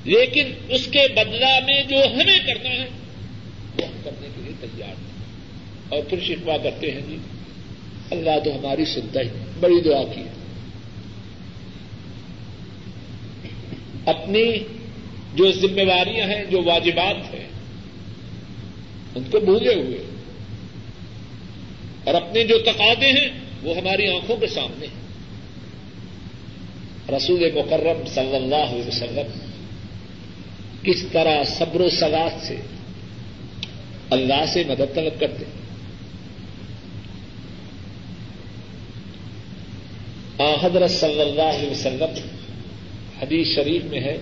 لیکن 0.04 0.46
اس 0.68 0.86
کے 0.86 1.06
بدلا 1.16 1.58
میں 1.66 1.82
جو 1.82 1.96
ہمیں 1.96 2.38
کرنا 2.46 2.70
ہے، 2.70 2.88
وہ 3.78 3.86
ہم 3.86 4.00
کرنے 4.04 4.28
کے 4.36 4.42
لیے 4.42 4.52
تیار 4.60 4.88
ہیں۔ 4.88 5.24
اور 5.88 6.02
پھر 6.10 6.20
شکوا 6.20 6.56
کرتے 6.56 6.90
ہیں 6.90 7.00
جی 7.08 7.16
اللہ 8.10 8.38
تو 8.44 8.58
ہماری 8.58 8.84
سنتا 8.84 9.20
ہی 9.20 9.28
بڑی 9.60 9.80
دعا 9.80 10.02
کی 10.14 10.20
ہے۔ 10.20 10.32
اپنی 14.06 14.58
جو 15.34 15.52
ذمہ 15.52 15.84
داریاں 15.88 16.26
ہیں، 16.26 16.44
جو 16.44 16.62
واجبات 16.62 17.34
ہیں 17.34 17.48
ان 19.18 19.30
کو 19.30 19.40
بھولے 19.40 19.74
ہوئے 19.74 19.98
اور 22.04 22.14
اپنے 22.14 22.44
جو 22.44 22.58
تقاضے 22.58 23.06
ہیں 23.06 23.28
وہ 23.62 23.76
ہماری 23.76 24.12
آنکھوں 24.14 24.36
کے 24.36 24.46
سامنے 24.46 24.86
ہیں۔ 24.86 25.08
رسول 27.16 27.50
مکرم 27.54 28.06
صلی 28.06 28.36
اللہ 28.36 28.64
علیہ 28.70 28.88
وسلم 28.88 29.38
کس 30.82 31.04
طرح 31.12 31.44
صبر 31.44 31.80
و 31.80 31.90
سلاد 31.90 32.44
سے 32.44 32.56
اللہ 34.10 34.46
سے 34.52 34.62
مدد 34.68 34.94
طلب 34.94 35.20
کرتے 35.20 35.44
ہیں۔ 35.44 35.58
حضرت 40.62 40.90
صلی 40.90 41.20
اللہ 41.20 41.42
علیہ 41.42 41.70
وسلم 41.70 42.28
حدیث 43.22 43.54
شریف 43.54 43.84
میں 43.84 44.00
ہے، 44.00 44.18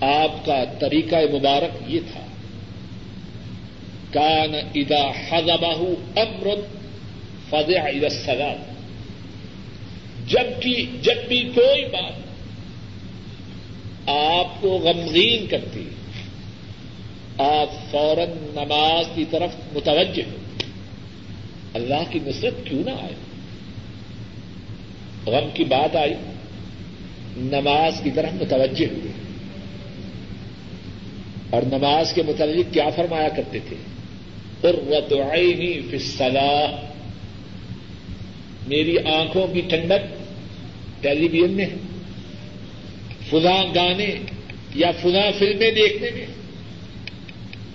آپ 0.00 0.46
کا 0.46 0.64
طریقہ 0.78 1.16
مبارک 1.32 1.82
یہ 1.86 2.00
تھا 2.12 2.27
کان 4.10 4.54
ادا 4.74 5.10
حضبہ 5.28 5.74
امرت 6.16 6.76
فضع 7.50 7.80
ادا 7.80 8.08
سلاد 8.08 8.78
جب 10.28 10.62
کی 10.62 10.86
جب 11.02 11.28
بھی 11.28 11.50
کوئی 11.54 11.84
بات 11.84 12.28
آپ 14.08 14.62
کو 14.62 14.68
غمگین 14.68 15.46
کرتی 15.46 15.88
آپ 17.38 17.90
فوراً 17.90 18.28
نماز 18.30 19.04
کی 19.14 19.24
طرف 19.30 19.50
متوجہ 19.72 20.22
اللہ 21.74 22.10
کی 22.10 22.18
نصرت 22.26 22.66
کیوں 22.66 22.82
نہ 22.84 22.90
آئے؟ 22.90 23.14
غم 25.26 25.48
کی 25.54 25.64
بات 25.64 25.96
آئی، 25.96 26.14
نماز 27.36 28.00
کی 28.04 28.10
طرف 28.10 28.42
متوجہ 28.42 28.86
ہوئے۔ 28.86 29.12
اور 31.50 31.62
نماز 31.62 32.12
کے 32.12 32.22
متعلق 32.22 32.74
کیا 32.74 32.88
فرمایا 32.96 33.28
کرتے 33.28 33.58
تھے؟ 33.68 33.76
قرۃ 34.62 35.12
عینی 35.32 35.72
فی 35.90 35.96
الصلاح 35.96 36.86
میری 38.68 38.96
آنکھوں 38.98 39.46
کی 39.46 39.60
ٹھنڈک، 39.60 40.04
ٹیلی 41.02 41.28
ویژن 41.28 41.50
میں 41.50 41.66
فلاں 43.30 43.62
گانے 43.74 44.10
یا 44.74 44.90
فلاں 45.02 45.30
فلمیں 45.38 45.70
دیکھنے 45.70 46.10
میں. 46.10 46.26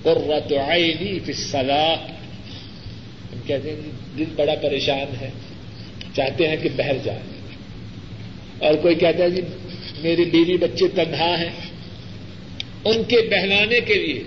قرۃ 0.03 0.51
عینی 0.67 1.19
فی 1.19 1.31
الصلاح 1.31 1.95
ہم 3.31 3.39
کہتے 3.47 3.69
ہیں 3.69 3.91
دل 4.17 4.33
بڑا 4.35 4.55
پریشان 4.61 5.15
ہے، 5.21 5.29
چاہتے 6.15 6.47
ہیں 6.47 6.57
کہ 6.63 6.69
بہر 6.75 6.97
جائے. 7.03 7.21
اور 8.59 8.73
کوئی 8.73 8.95
کہتا 8.95 9.23
ہے 9.23 9.29
جی 9.29 9.41
میری 10.01 10.25
بیوی 10.25 10.57
بچے 10.57 10.87
تنہا 10.87 11.33
ہیں. 11.39 11.49
ان 12.85 13.03
کے 13.03 13.17
بہلانے 13.31 13.79
کے 13.79 13.93
لیے 13.93 14.23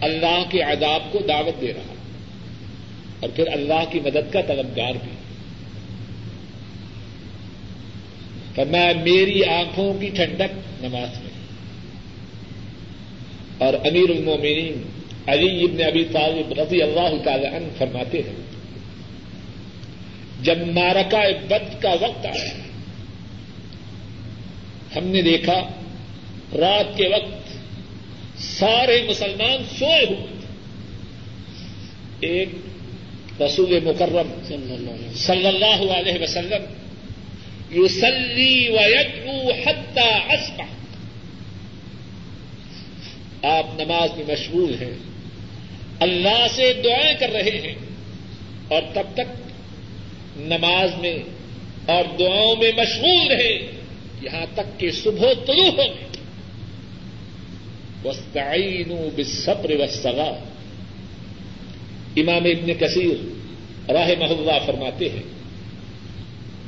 اللہ 0.00 0.42
کے 0.50 0.62
عذاب 0.62 1.12
کو 1.12 1.18
دعوت 1.28 1.60
دے 1.60 1.72
رہا 1.72 1.94
اور 3.20 3.30
پھر 3.34 3.46
اللہ 3.52 3.84
کی 3.90 4.00
مدد 4.00 4.32
کا 4.32 4.40
طلبگار 4.40 4.92
بھی۔ 4.92 5.10
میں 8.70 8.94
میری 8.94 9.44
آنکھوں 9.44 9.94
کی 10.00 10.08
ٹھنڈک 10.08 10.82
نماز 10.82 11.22
میں۔ 11.22 11.30
اور 13.58 13.74
امیر 13.74 14.10
المومنین 14.10 14.82
علی 15.26 15.64
ابن 15.64 15.82
ابی 15.86 16.04
طالب 16.04 16.60
رضی 16.60 16.82
اللہ 16.82 17.22
تعالی 17.24 17.46
عنہ 17.46 17.66
فرماتے 17.78 18.18
ہیں، 18.18 18.36
جب 20.42 20.58
مارکا 20.68 21.20
بد 21.48 21.82
کا 21.82 21.90
وقت 21.90 22.26
آیا، 22.26 22.54
ہم 24.96 25.04
نے 25.04 25.22
دیکھا، 25.22 25.68
رات 26.58 26.96
کے 26.96 27.08
وقت 27.08 27.47
سارے 28.40 29.06
مسلمان 29.08 29.62
سوئے 29.78 30.04
ہوئے 30.04 30.26
ایک 32.20 32.48
رسول 33.40 33.80
مکرم 33.84 34.28
صلی 35.16 35.46
اللہ 35.46 35.92
علیہ 35.92 36.22
وسلم 36.22 36.64
یوسلی 37.70 38.68
و 38.68 38.74
یدعو 38.74 39.50
حتی 39.50 40.34
اسپا 40.34 40.64
آپ 43.42 43.80
نماز 43.80 44.10
میں 44.16 44.24
مشغول 44.28 44.74
ہیں، 44.80 44.94
اللہ 46.00 46.46
سے 46.54 46.72
دعائیں 46.84 47.14
کر 47.20 47.30
رہے 47.30 47.60
ہیں 47.64 47.74
اور 48.68 48.82
تب 48.94 49.02
تک 49.14 49.28
نماز 50.36 50.90
میں 51.00 51.18
اور 51.86 52.04
دعاؤں 52.18 52.56
میں 52.56 52.72
مشغول 52.76 53.26
رہے 53.30 53.72
یہاں 54.22 54.46
تک 54.54 54.80
کہ 54.80 54.90
صبح 54.90 55.32
طلوع 55.46 55.70
ہو 55.70 55.76
گئی 55.76 55.88
وسطین 58.08 59.08
بصبر 59.16 59.70
وسطا 59.70 60.32
امام 62.16 62.44
ابن 62.44 62.72
کثیر 62.74 63.18
راہ 63.90 64.10
محلہ 64.18 64.58
فرماتے 64.66 65.08
ہیں، 65.08 65.22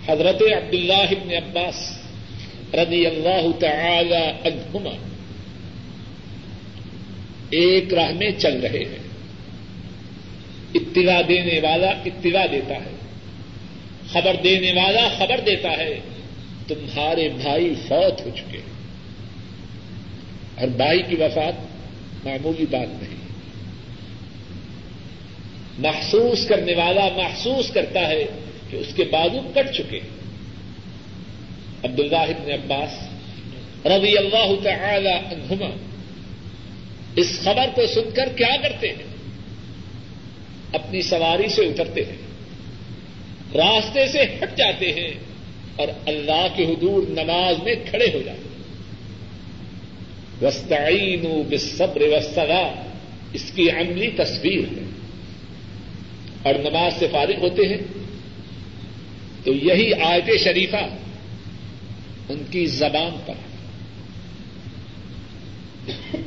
حضرت 0.07 0.42
عبد 0.42 0.74
اللہ 0.74 1.11
ابن 1.11 1.31
عباس 1.31 1.98
رضی 2.74 3.07
اللہ 3.07 3.46
تعالی 3.59 4.48
عنہما 4.48 4.96
ایک 7.50 7.94
راہ 7.94 8.11
میں 8.11 8.31
چل 8.38 8.61
رہے 8.61 8.79
ہیں۔ 8.79 9.11
اطلاع 10.74 11.22
دینے 11.29 11.61
والا 11.61 11.90
اطلاع 11.90 12.46
دیتا 12.53 12.74
ہے، 12.74 12.94
خبر 14.12 14.37
دینے 14.44 14.72
والا 14.72 15.09
خبر 15.18 15.40
دیتا 15.46 15.70
ہے، 15.70 16.00
تمہارے 16.68 17.29
بھائی 17.29 17.74
فوت 17.88 18.26
ہو 18.26 18.31
چکے 18.37 18.59
ہیں۔ 18.59 18.69
اور 20.61 20.68
بھائی 20.68 21.03
کی 21.03 21.16
وفات 21.16 21.55
معمولی 22.27 22.66
بات 22.70 23.03
نہیں 23.03 23.20
محسوس 25.79 26.46
کرنے 26.46 26.75
والا 26.75 27.09
محسوس 27.16 27.70
کرتا 27.70 28.09
ہے 28.09 28.25
کہ 28.70 28.77
اس 28.77 28.94
کے 28.94 29.05
بازو 29.05 29.40
کٹ 29.55 29.75
چکے۔ 29.75 30.01
عبد 31.85 32.01
اللہ 32.01 32.16
ابن 32.16 32.51
عباس 32.51 33.09
رضی 33.87 34.18
اللہ 34.18 34.64
تعالی 34.64 35.09
عنہما 35.09 35.70
اس 37.16 37.40
خبر 37.42 37.66
کو 37.75 37.87
سن 37.87 38.11
کر 38.14 38.29
کیا 38.37 38.57
کرتے 38.62 38.88
ہیں؟ 38.88 39.07
اپنی 40.73 41.03
سواری 41.03 41.49
سے 41.49 41.62
اترتے 41.62 42.05
ہیں، 42.05 42.16
راستے 43.55 44.07
سے 44.07 44.23
ہٹ 44.42 44.57
جاتے 44.57 44.92
ہیں 44.92 45.11
اور 45.77 45.88
اللہ 46.07 46.46
کے 46.57 46.64
حدور 46.64 47.03
نماز 47.09 47.62
میں 47.62 47.75
کھڑے 47.90 48.07
ہو 48.14 48.23
جاتے 48.27 48.40
ہیں۔ 48.44 48.49
وسطین 50.42 51.42
بصبر 51.50 52.03
وسطا 52.03 52.83
اس 53.33 53.53
کی 53.55 53.70
عملی 53.70 54.11
تصویر 54.16 54.61
ہے۔ 54.61 54.85
اور 56.42 56.55
نماز 56.55 56.92
سے 56.98 57.09
فارغ 57.12 57.40
ہوتے 57.40 57.68
ہیں۔ 57.68 57.79
تو 59.44 59.53
یہی 59.53 59.92
آیت 59.94 60.40
شریفہ 60.40 60.88
ان 62.29 62.42
کی 62.50 62.66
زبان 62.66 63.20
پر 63.26 63.35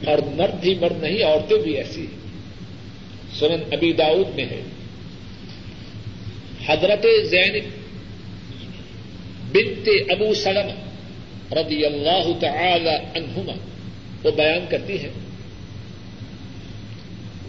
اور 0.10 0.17
مرد 0.36 0.65
ہی 0.65 0.76
مرد 0.76 1.04
نہیں، 1.04 1.23
عورتیں 1.23 1.58
بھی 1.58 1.78
ایسی 1.78 2.02
ہیں۔ 2.02 2.23
سنن 3.39 3.63
ابی 3.71 3.93
داؤد 3.93 4.36
میں 4.36 4.45
ہے۔ 4.45 4.62
حضرت 6.65 7.06
زین 7.26 7.56
بنت 9.52 9.89
ابو 10.10 10.34
سلم 10.34 10.67
رضی 11.52 11.86
اللہ 11.86 12.39
تعالی 12.39 13.19
عنہما 13.19 13.54
وہ 14.23 14.31
بیان 14.31 14.65
کرتی 14.69 15.03
ہے۔ 15.03 15.09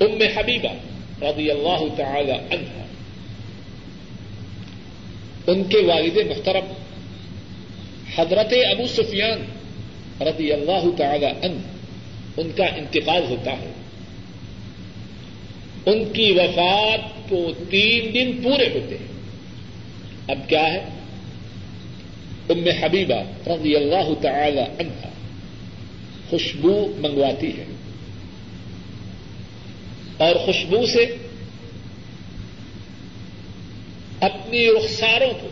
ام 0.01 0.39
حبیبہ 0.39 0.73
رضی 1.25 1.51
اللہ 1.51 1.97
تعالی 1.97 2.33
عنہ، 2.33 2.83
ان 5.47 5.65
کے 5.65 5.79
والد 5.79 6.17
محترم، 6.17 6.73
حضرت 8.17 8.55
ابو 8.71 8.87
سفیان 8.87 9.45
رضی 10.21 10.53
اللہ 10.53 10.97
تعالی 10.99 11.27
عنہ، 11.27 11.59
ان 12.37 12.51
کا 12.57 12.65
انتقال 12.65 13.23
ہوتا 13.29 13.51
ہے۔ 13.51 13.73
ان 15.87 16.05
کی 16.13 16.33
وفات 16.33 17.31
کو 17.31 17.53
تین 17.71 18.15
دن 18.15 18.41
پورے 18.43 18.65
ہوتے 18.75 18.97
ہیں۔ 19.01 19.15
اب 20.29 20.49
کیا 20.49 20.65
ہے؟ 20.65 20.85
ام 22.51 22.69
حبیبہ 22.83 23.49
رضی 23.49 23.77
اللہ 23.77 24.15
تعالی 24.21 24.61
عنہ 24.61 25.14
خوشبو 26.31 26.95
منگواتی 26.99 27.59
ہے۔ 27.59 27.65
اور 30.19 30.37
خوشبو 30.37 30.87
سے 30.87 31.17
اپنی 34.21 34.67
رخساروں 34.67 35.33
کو 35.41 35.49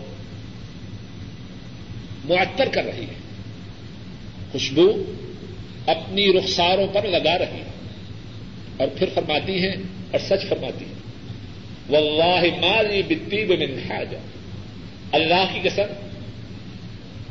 معطر 2.25 2.69
کر 2.69 2.85
رہی 2.85 3.05
ہے۔ 3.05 3.15
خوشبو 4.53 5.13
اپنی 5.87 6.33
رخساروں 6.39 6.87
پر 6.93 7.07
لگا 7.07 7.39
رہی 7.39 7.59
ہے۔ 7.59 7.73
اور 8.77 8.89
پھر 8.99 9.07
فرماتی 9.15 9.53
ہیں 9.53 9.75
اور 10.11 10.19
سچ 10.19 10.49
فرماتی 10.49 10.85
ہیں 10.85 11.03
واللہ 11.89 12.67
مالی 12.67 13.03
بتی 13.03 13.45
من 13.45 13.91
حاجہ 13.91 14.17
اللہ 15.13 15.53
کی 15.53 15.69
قسم 15.69 16.12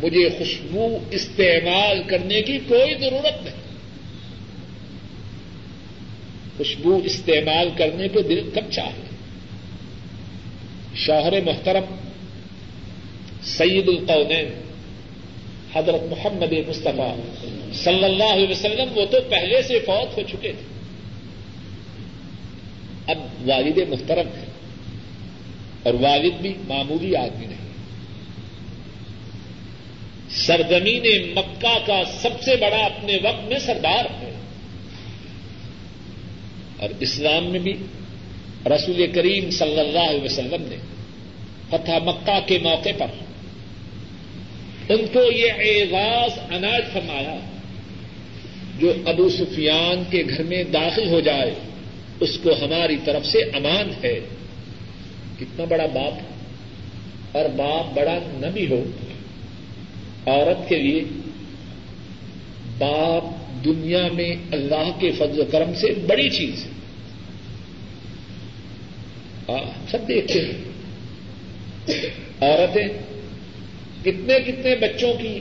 مجھے 0.04 0.30
خوشبو 0.30 0.98
استعمال 1.12 2.04
کرنے 2.08 2.42
کی 2.42 2.60
کوئی 2.68 2.94
ضرورت 3.00 3.44
نہیں۔ 3.44 3.62
خوشبو 6.58 7.02
استعمال 7.04 7.70
کرنے 7.78 8.08
کو 8.08 8.22
دل 8.22 8.50
کب 8.56 8.72
چاہے۔ 8.72 9.02
شوہر 10.96 11.42
محترم 11.42 11.96
سعید 13.44 13.88
القونین 13.88 14.62
حضرت 15.74 16.04
محمد 16.10 16.54
مصطفیٰ 16.68 17.16
صلی 17.74 18.04
اللہ 18.04 18.34
علیہ 18.34 18.48
وسلم، 18.48 18.98
وہ 18.98 19.06
تو 19.06 19.18
پہلے 19.30 19.62
سے 19.62 19.80
فوت 19.80 20.18
ہو 20.18 20.24
چکے 20.24 20.52
تھے۔ 20.52 20.82
اب 23.08 23.18
والد 23.50 23.78
محترم 23.90 24.28
ہے 24.28 24.46
اور 25.84 25.94
والد 25.94 26.42
بھی 26.42 26.54
معمولی 26.68 27.16
آدمی 27.16 27.46
نہیں۔ 27.46 27.71
سرزمین 30.36 31.34
مکہ 31.36 31.78
کا 31.86 32.04
سب 32.22 32.42
سے 32.42 32.56
بڑا 32.56 32.78
اپنے 32.78 33.18
وقت 33.24 33.48
میں 33.48 33.60
سردار 33.60 34.06
ہے۔ 34.06 34.32
اور 36.80 36.90
اسلام 37.00 37.46
میں 37.46 37.60
بھی 37.60 37.74
رسول 38.66 39.08
کریم 39.16 39.50
صلی 39.50 39.80
اللہ 39.80 40.10
علیہ 40.10 40.22
وسلم 40.22 40.64
نے 40.70 40.76
فتح 41.70 41.92
مکہ 42.04 42.40
کے 42.46 42.60
موقع 42.62 42.90
پر 42.98 43.06
ان 44.90 45.06
کو 45.14 45.32
یہ 45.32 45.52
اعزاز 45.52 46.40
اناج 46.50 46.82
فرمایا 46.94 47.36
جو 48.80 48.94
ابو 49.06 49.30
سفیان 49.30 50.04
کے 50.10 50.24
گھر 50.30 50.44
میں 50.44 50.64
داخل 50.64 51.08
ہو 51.08 51.20
جائے، 51.20 51.54
اس 52.20 52.38
کو 52.44 52.50
ہماری 52.50 52.98
طرف 53.06 53.26
سے 53.26 53.40
امان 53.40 54.06
ہے۔ 54.06 54.20
کتنا 55.40 55.66
بڑا 55.66 55.86
باپ 55.86 56.14
اور 57.38 57.46
باپ 57.46 57.98
بڑا 57.98 58.18
نہ 58.34 58.48
بھی 58.48 58.68
ہو۔ 58.68 58.84
عورت 60.28 60.70
کے 60.70 60.76
لیے 60.76 61.04
باپ 62.78 63.24
دنیا 63.66 64.08
میں 64.14 64.36
اللہ 64.52 65.00
کے 65.00 65.12
فضل 65.12 65.40
و 65.40 65.44
کرم 65.52 65.74
سے 65.74 65.94
بڑی 66.08 66.30
چیز 66.30 66.66
ہے۔ 66.66 66.72
سب 69.92 70.08
دیکھتے 70.08 70.42
ہیں۔ 70.42 70.52
عورتیں 72.42 72.88
کتنے 74.02 74.40
کتنے 74.40 74.76
بچوں 74.76 75.14
کی 75.14 75.40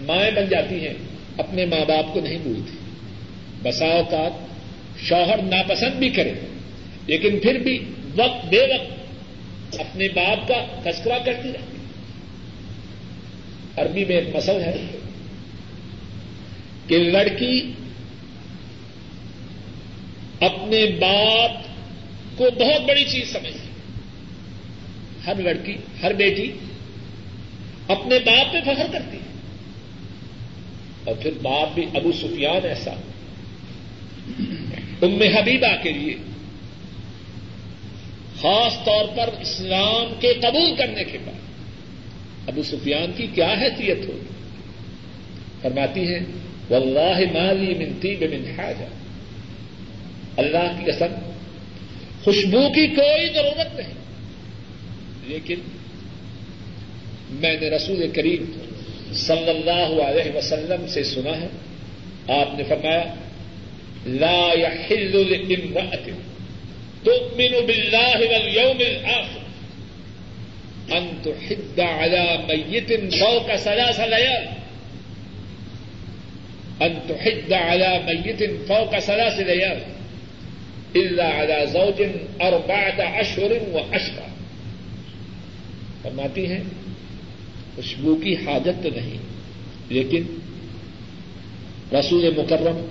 مائیں 0.00 0.30
بن 0.30 0.44
جاتی 0.50 0.74
ہیں، 0.74 0.94
اپنے 1.38 1.66
ماں 1.66 1.84
باپ 1.88 2.14
کو 2.14 2.20
نہیں 2.20 2.38
بھولتی 2.42 2.76
بسا 3.62 3.86
اوقات 3.86 4.32
شوہر 5.04 5.42
ناپسند 5.42 5.94
بھی 5.94 6.08
کرے، 6.08 6.32
لیکن 7.06 7.38
پھر 7.40 7.58
بھی 7.58 7.78
وقت 8.16 8.46
بے 8.46 8.58
وقت 8.58 9.80
اپنے 9.80 10.08
باپ 10.08 10.48
کا 10.48 10.90
تذکرہ 10.90 11.18
کرتی 11.24 11.48
رہتی 11.48 11.71
عربی 13.76 14.04
میں 14.04 14.16
ایک 14.16 14.36
مسل 14.36 14.60
ہے 14.60 14.86
کہ 16.86 16.98
لڑکی 16.98 17.72
اپنے 20.40 20.86
باپ 21.00 21.50
کو 22.38 22.44
بہت 22.44 22.88
بڑی 22.88 23.04
چیز 23.04 23.32
سمجھتی 23.32 23.58
ہر 25.26 25.34
لڑکی، 25.34 25.76
ہر 26.02 26.12
بیٹی 26.12 26.52
اپنے 27.88 28.18
باپ 28.18 28.52
پہ 28.52 28.60
فخر 28.64 28.86
کرتی 28.92 29.16
ہے۔ 29.16 29.22
اور 31.04 31.14
پھر 31.14 31.30
باپ 31.42 31.74
بھی 31.74 31.86
ابو 31.94 32.12
سفیان 32.12 32.66
ایسا۔ 32.66 32.90
ام 35.02 35.22
حبیبہ 35.22 35.82
کے 35.82 35.92
لیے 35.92 36.16
خاص 38.40 38.84
طور 38.84 39.04
پر 39.16 39.30
اسلام 39.40 40.14
کے 40.20 40.34
قبول 40.34 40.74
کرنے 40.76 41.04
کے 41.04 41.18
بعد۔ 41.24 41.51
ابو 42.48 42.62
سفیان 42.62 43.12
کی 43.16 43.26
کیا 43.34 43.54
حیثیت 43.60 43.98
ہوگی 44.08 44.32
فرماتی 45.62 46.00
ہیں، 46.00 46.20
واللہ 46.70 47.32
مالی 47.32 47.74
منتی 47.74 48.16
بے 48.16 48.28
من 48.28 48.60
حاجہ. 48.60 48.84
اللہ 50.36 50.76
کی 50.78 50.92
قسم، 50.92 51.30
خوشبو 52.24 52.68
کی 52.68 52.86
کوئی 52.86 53.34
ضرورت 53.34 53.76
نہیں۔ 53.76 53.94
لیکن 55.26 55.54
میں 57.30 57.56
نے 57.60 57.70
رسول 57.70 58.10
کریم 58.14 58.44
صلی 59.12 59.50
اللہ 59.50 60.02
علیہ 60.02 60.36
وسلم 60.36 60.86
سے 60.86 61.02
سنا 61.02 61.40
ہے، 61.40 61.48
آپ 62.28 62.58
نے 62.58 62.64
فرمایا، 62.64 63.14
لا 64.06 64.48
يحل 64.58 65.12
لامرأة 65.12 66.14
تؤمن 67.02 67.66
بالله 67.66 68.20
واليوم 68.30 68.78
الآخر. 68.78 69.41
ان 70.96 71.06
تحد 71.22 71.80
على 71.80 72.38
ميت 72.48 73.14
فوق 73.14 73.56
ثلاث 73.56 74.00
ليال. 74.00 74.44
ان 76.82 76.98
تحد 77.08 77.52
على 77.52 78.02
ميت 78.06 78.42
فوق 78.68 78.98
ثلاث 78.98 79.40
ليال. 79.40 79.78
الا 80.96 81.28
على 81.28 81.66
زوج 81.66 82.02
اربعة 82.40 83.20
اشهر 83.20 83.52
واشهر 83.72 84.28
فرماتی 86.02 86.46
ہیں 86.46 86.62
خوشبو 87.76 88.14
کی 88.14 88.36
حاجت 88.36 88.82
تو 88.82 88.88
نہیں. 88.94 89.18
لیکن 89.88 90.22
رسول 91.94 92.30
مکرم 92.38 92.86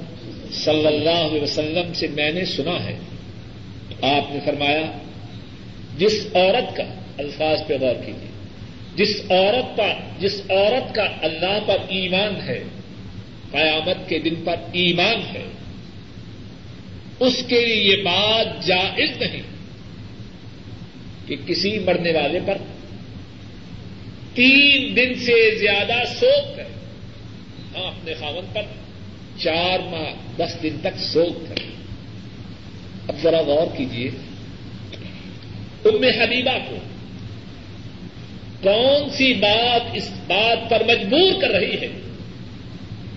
صلی 0.52 0.88
اللہ 0.88 1.20
علیہ 1.30 1.42
وسلم 1.42 1.94
سے 1.94 2.08
میں 2.08 2.32
نے 2.32 2.46
سنا 2.46 2.84
ہے، 2.84 2.98
آپ 4.02 4.32
نے 4.32 4.40
فرمایا، 4.46 4.92
جس 5.98 6.28
عورت 6.34 6.78
کا 6.78 6.84
الفاظ 7.18 7.68
پہ 7.68 7.78
غور 7.82 7.96
کیجیے۔ 8.06 8.32
جس 8.96 9.32
عورت 9.32 9.78
پر 9.78 9.94
جس 10.20 10.42
عورت 10.50 10.96
کا 10.96 11.04
اللہ 11.22 11.60
پر 11.66 11.78
ایمان 11.88 12.42
ہے، 12.42 12.64
قیامت 13.52 14.10
کے 14.10 14.20
دن 14.20 14.36
پر 14.46 14.56
ایمان 14.72 15.36
ہے، 15.36 15.44
اس 17.20 17.44
کے 17.48 17.66
لیے 17.66 17.76
یہ 17.76 18.04
بات 18.04 18.66
جائز 18.66 19.18
نہیں 19.18 19.42
کہ 21.28 21.36
کسی 21.46 21.80
مرنے 21.80 22.12
والے 22.12 22.40
پر 22.46 22.58
تین 24.34 24.96
دن 24.96 25.14
سے 25.16 25.56
زیادہ 25.60 26.04
سوکھ 26.20 26.58
کرے 26.58 26.74
ہاں 27.76 27.88
اپنے 27.88 28.14
خاون 28.14 28.46
پر 28.54 28.62
چار 29.38 29.80
ماہ، 29.80 30.38
دس 30.38 30.64
دن 30.64 30.76
تک 30.82 31.00
سوکھ 31.00 31.50
کرے 31.50 31.68
اب 33.08 33.16
ذرا 33.24 33.42
غور 33.42 33.78
کیجیے۔ 33.78 34.10
ام 35.86 36.04
حبیبہ 36.04 36.58
کو 36.70 36.76
کون 38.64 39.10
سی 39.10 39.34
بات 39.34 39.82
اس 39.94 40.10
بات 40.28 40.70
پر 40.70 40.84
مجبور 40.88 41.42
کر 41.42 41.50
رہی 41.50 41.80
ہے 41.82 41.88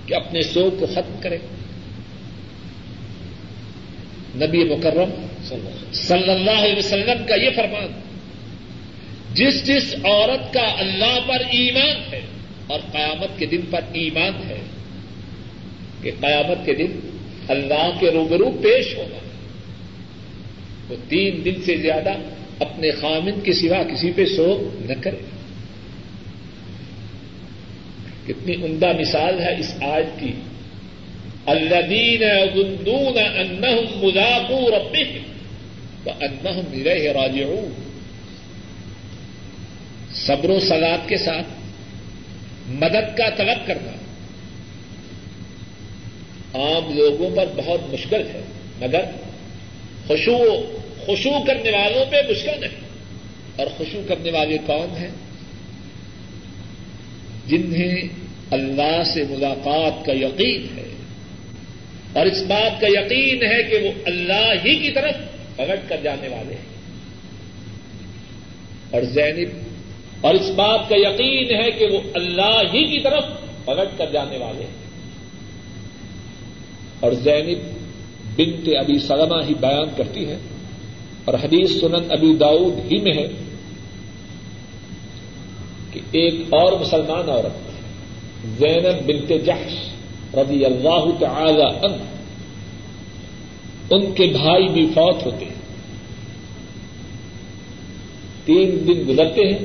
کہ 0.06 0.14
اپنے 0.14 0.42
سوگ 0.42 0.78
کو 0.80 0.86
ختم 0.86 1.16
کرے؟ 1.20 1.38
نبی 4.36 4.64
مکرم 4.64 5.10
صلی 5.44 6.30
اللہ 6.30 6.60
علیہ 6.60 6.76
وسلم 6.76 7.24
کا 7.28 7.34
یہ 7.34 7.50
فرمان، 7.56 7.92
جس 9.34 9.66
جس 9.66 9.94
عورت 10.04 10.52
کا 10.54 10.66
اللہ 10.78 11.18
پر 11.26 11.42
ایمان 11.50 12.12
ہے 12.12 12.20
اور 12.66 12.80
قیامت 12.92 13.38
کے 13.38 13.46
دن 13.46 13.60
پر 13.70 13.80
ایمان 13.92 14.42
ہے، 14.48 14.60
کہ 16.02 16.10
قیامت 16.20 16.64
کے 16.66 16.74
دن 16.74 16.98
اللہ 17.48 17.90
کے 18.00 18.10
روبرو 18.10 18.50
پیش 18.62 18.96
ہونا 18.96 19.18
وہ 20.88 20.96
تین 21.08 21.44
دن 21.44 21.62
سے 21.64 21.76
زیادہ 21.76 22.12
اپنے 22.60 22.90
خامند 22.90 23.44
کے 23.44 23.52
سوا 23.52 23.82
کسی 23.82 24.12
پہ 24.12 24.24
سو 24.24 24.70
نہ 24.80 24.94
کرے۔ 25.00 25.33
کتنی 28.26 28.54
عمدہ 28.54 28.92
مثال 28.98 29.40
ہے 29.40 29.56
اس 29.58 29.74
آیت 29.80 30.20
کی۔ 30.20 30.32
الذین 31.46 32.22
یظنون 32.22 33.18
انہم 33.18 34.06
ملاقو 34.06 34.70
ربہم 34.70 35.22
وانہم 36.06 36.64
الیہ 36.72 37.10
راجعون۔ 37.10 37.84
صبر 40.14 40.50
و 40.50 40.60
سلاد 40.60 41.08
کے 41.08 41.16
ساتھ 41.16 41.46
مدد 42.68 43.16
کا 43.16 43.30
طلب 43.36 43.66
کرنا۔ 43.66 43.92
عام 46.54 46.96
لوگوں 46.96 47.36
پر 47.36 47.46
بہت 47.56 47.80
مشکل 47.92 48.22
ہے، 48.34 48.40
مگر 48.80 49.00
خوشو 50.06 50.38
خوشو 51.06 51.30
کرنے 51.46 51.70
والوں 51.70 52.04
پہ 52.10 52.16
مشکل 52.30 52.60
نہیں 52.60 52.80
اور 53.56 53.66
خوشو 53.76 54.00
کرنے 54.08 54.30
والے 54.30 54.58
کون 54.66 54.96
ہیں؟ 54.96 55.10
جنہیں 57.46 58.08
اللہ 58.50 59.02
سے 59.14 59.24
ملاقات 59.30 60.04
کا 60.04 60.12
یقین 60.12 60.78
ہے۔ 60.78 60.88
اور 62.12 62.26
اس 62.26 62.42
بات 62.42 62.80
کا 62.80 62.86
یقین 62.88 63.42
ہے 63.42 63.62
کہ 63.62 63.86
وہ 63.86 63.92
اللہ 64.04 64.52
ہی 64.64 64.74
کی 64.74 64.90
طرف 64.90 65.14
پلٹ 65.56 65.88
کر 65.88 65.96
جانے 66.02 66.28
والے 66.28 66.54
ہیں۔ 66.54 66.74
اور 68.90 69.02
زینب، 69.02 69.48
اور 70.20 70.34
اس 70.34 70.50
بات 70.50 70.88
کا 70.88 70.96
یقین 70.98 71.64
ہے 71.64 71.70
کہ 71.70 71.86
وہ 71.86 72.00
اللہ 72.14 72.62
ہی 72.74 72.84
کی 72.84 73.00
طرف 73.00 73.24
پلٹ 73.64 73.98
کر 73.98 74.06
جانے 74.12 74.36
والے 74.36 74.64
ہیں۔ 74.64 74.84
اور 77.00 77.12
زینب 77.12 77.58
بنت 78.36 78.68
ابی 78.78 78.98
سلمہ 78.98 79.44
ہی 79.48 79.54
بیان 79.54 79.88
کرتی 79.96 80.28
ہے 80.28 80.38
اور 81.24 81.34
حدیث 81.34 81.80
سنن 81.80 82.06
ابی 82.10 82.34
داؤد 82.40 82.92
ہی 82.92 83.00
میں 83.00 83.12
ہے۔ 83.12 83.53
کہ 85.94 86.00
ایک 86.12 86.34
اور 86.34 86.72
مسلمان 86.80 87.28
عورت، 87.28 87.72
زینب 88.58 89.06
بنت 89.06 89.46
جحش 89.46 89.74
رضی 90.34 90.64
اللہ 90.64 91.04
تعالی 91.20 91.62
عنہ، 91.62 92.02
ان 93.90 94.12
کے 94.12 94.26
بھائی 94.26 94.68
بھی 94.68 94.86
فوت 94.86 95.26
ہوتے 95.26 95.44
ہیں۔ 95.44 95.62
تین 98.44 98.84
دن 98.86 99.02
گزرتے 99.08 99.42
ہیں، 99.42 99.58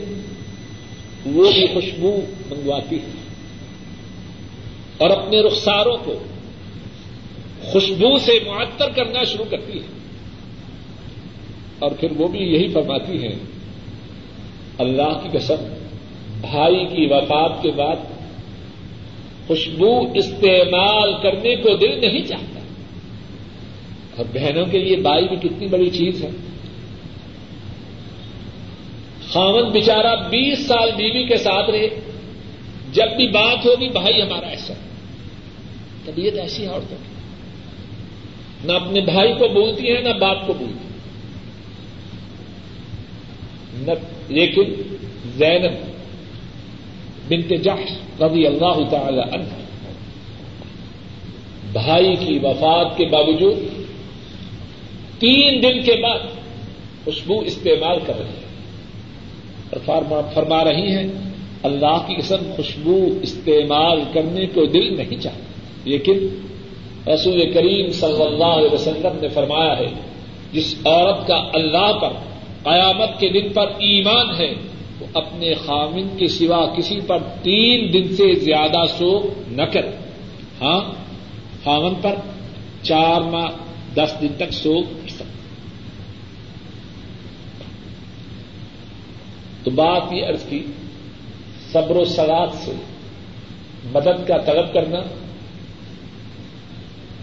وہ 1.26 1.52
بھی 1.52 1.68
خوشبو 1.74 2.20
منگواتی 2.50 2.96
ہے 2.96 3.18
اور 4.98 5.10
اپنے 5.10 5.42
رخساروں 5.42 5.98
کو 5.98 6.14
خوشبو 7.64 8.18
سے 8.18 8.40
معطر 8.48 8.90
کرنا 8.90 9.24
شروع 9.24 9.46
کرتی 9.46 9.78
ہے 9.78 9.88
اور 11.80 11.92
پھر 11.92 12.12
وہ 12.18 12.28
بھی 12.28 12.40
یہی 12.40 12.68
فرماتی 12.68 13.24
ہیں، 13.24 13.36
اللہ 14.78 15.20
کی 15.24 15.38
قسم 15.38 15.56
بھائی 16.42 16.86
کی 16.86 17.14
وفات 17.14 17.64
کے 17.64 17.72
بعد 17.72 17.96
خوشبو 19.48 20.12
استعمال 20.14 21.14
کرنے 21.24 21.56
کو 21.56 21.78
دل 21.78 22.02
نہیں 22.02 22.28
چاہتا۔ 22.28 22.60
اور 24.16 24.26
بہنوں 24.34 24.66
کے 24.66 24.80
لیے 24.80 24.98
بائی 24.98 25.28
بھی 25.28 25.36
کتنی 25.36 25.68
بڑی 25.68 25.90
چیز 25.90 26.24
ہے۔ 26.24 26.30
خامن 29.28 29.70
بچارا 29.70 30.16
بیس 30.16 30.68
سال 30.68 30.92
بیوی 30.98 31.26
کے 31.26 31.38
ساتھ 31.38 31.70
رہے۔ 31.70 31.88
جب 32.94 33.16
بھی 33.18 33.28
بات 33.28 33.66
ہوگی، 33.66 33.90
بھائی 33.90 34.22
ہمارا 34.22 34.48
ایسا۔ 34.48 34.74
طبیعت 36.06 36.40
ایسی 36.40 36.64
ہے 36.64 36.68
عورتوں 36.68 36.98
کی۔ 36.98 37.20
نہ 38.68 38.72
اپنے 38.72 39.02
بھائی 39.02 39.34
کو 39.34 39.48
بولتی 39.48 39.88
ہے 39.88 40.02
نہ 40.02 40.10
باپ 40.10 40.48
کو 40.48 40.54
بولتی 40.54 40.88
نہ 43.74 43.92
لیکن 44.30 44.98
زینب 45.26 45.89
بنت 47.30 47.64
جحش 47.64 48.22
رضی 48.22 48.48
اللہ 48.48 48.90
تعالی 48.90 49.20
عنہ۔ 49.20 49.44
بھائی 51.74 52.16
کی 52.16 52.40
وفات 52.44 52.98
کے 52.98 53.06
باوجود 53.06 53.58
تین 55.20 55.64
دن 55.64 55.82
کے 55.82 56.02
بعد 56.04 56.20
خوشبو 57.06 57.40
استعمال 57.40 58.00
کر 58.06 58.20
رہی 58.20 58.28
ہے۔ 58.28 58.50
اور 59.86 60.22
فرما 60.34 60.64
رہی 60.64 60.96
ہیں، 60.96 61.08
اللہ 61.64 62.04
کی 62.08 62.16
قسم 62.16 62.52
خوشبو 62.56 63.20
استعمال 63.22 64.02
کرنے 64.14 64.46
کو 64.46 64.66
دل 64.66 64.98
نہیں 64.98 65.22
چاہتا۔ 65.22 65.40
لیکن 65.86 66.28
رسول 67.08 67.52
کریم 67.54 67.92
صلی 67.92 68.24
اللہ 68.24 68.44
علیہ 68.44 68.74
وسلم 68.74 69.18
نے 69.22 69.28
فرمایا 69.28 69.78
ہے، 69.78 69.88
جس 70.54 70.76
عورت 70.86 71.28
کا 71.28 71.50
اللہ 71.54 71.92
پر، 72.02 72.10
قیامت 72.64 73.20
کے 73.20 73.30
دن 73.30 73.50
پر 73.54 73.68
ایمان 73.68 74.42
ہے 74.42 74.54
وہ 75.00 75.06
اپنے 75.14 75.54
خامن 75.54 76.18
کے 76.18 76.28
سوا 76.28 76.76
کسی 76.78 77.00
پر 77.08 77.18
تین 77.42 77.94
دن 77.94 78.16
سے 78.16 78.34
زیادہ 78.34 78.86
سو 78.98 79.30
نہ 79.48 79.62
کرے 79.62 79.90
ہاں؟ 80.62 80.92
خامن 81.64 81.96
پر 82.02 82.16
چار 82.82 83.22
ماہ 83.22 83.48
دس 83.96 84.16
دن 84.22 84.28
تک 84.38 84.54
سو 84.54 84.82
سکتا۔ 85.10 85.26
تو 89.64 89.72
بات 89.72 90.02
یہ 90.12 90.26
عرض 90.26 90.44
کی، 90.50 90.64
صبر 91.72 91.96
و 91.96 92.06
سلاد 92.06 92.48
سے 92.54 92.72
مدد 93.94 94.28
کا 94.28 94.38
طلب 94.38 94.74
کرنا 94.74 95.00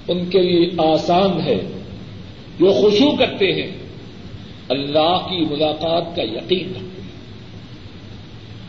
ان 0.08 0.24
کے 0.24 0.42
لیے 0.42 0.70
آسان 0.78 1.40
ہے۔ 1.40 1.60
جو 2.58 2.72
خوشو 2.72 3.16
کرتے 3.16 3.52
ہیں، 3.52 3.78
اللہ 4.68 5.26
کی 5.30 5.44
ملاقات 5.44 6.16
کا 6.16 6.22
یقین 6.22 6.70
رکھتے 6.70 6.86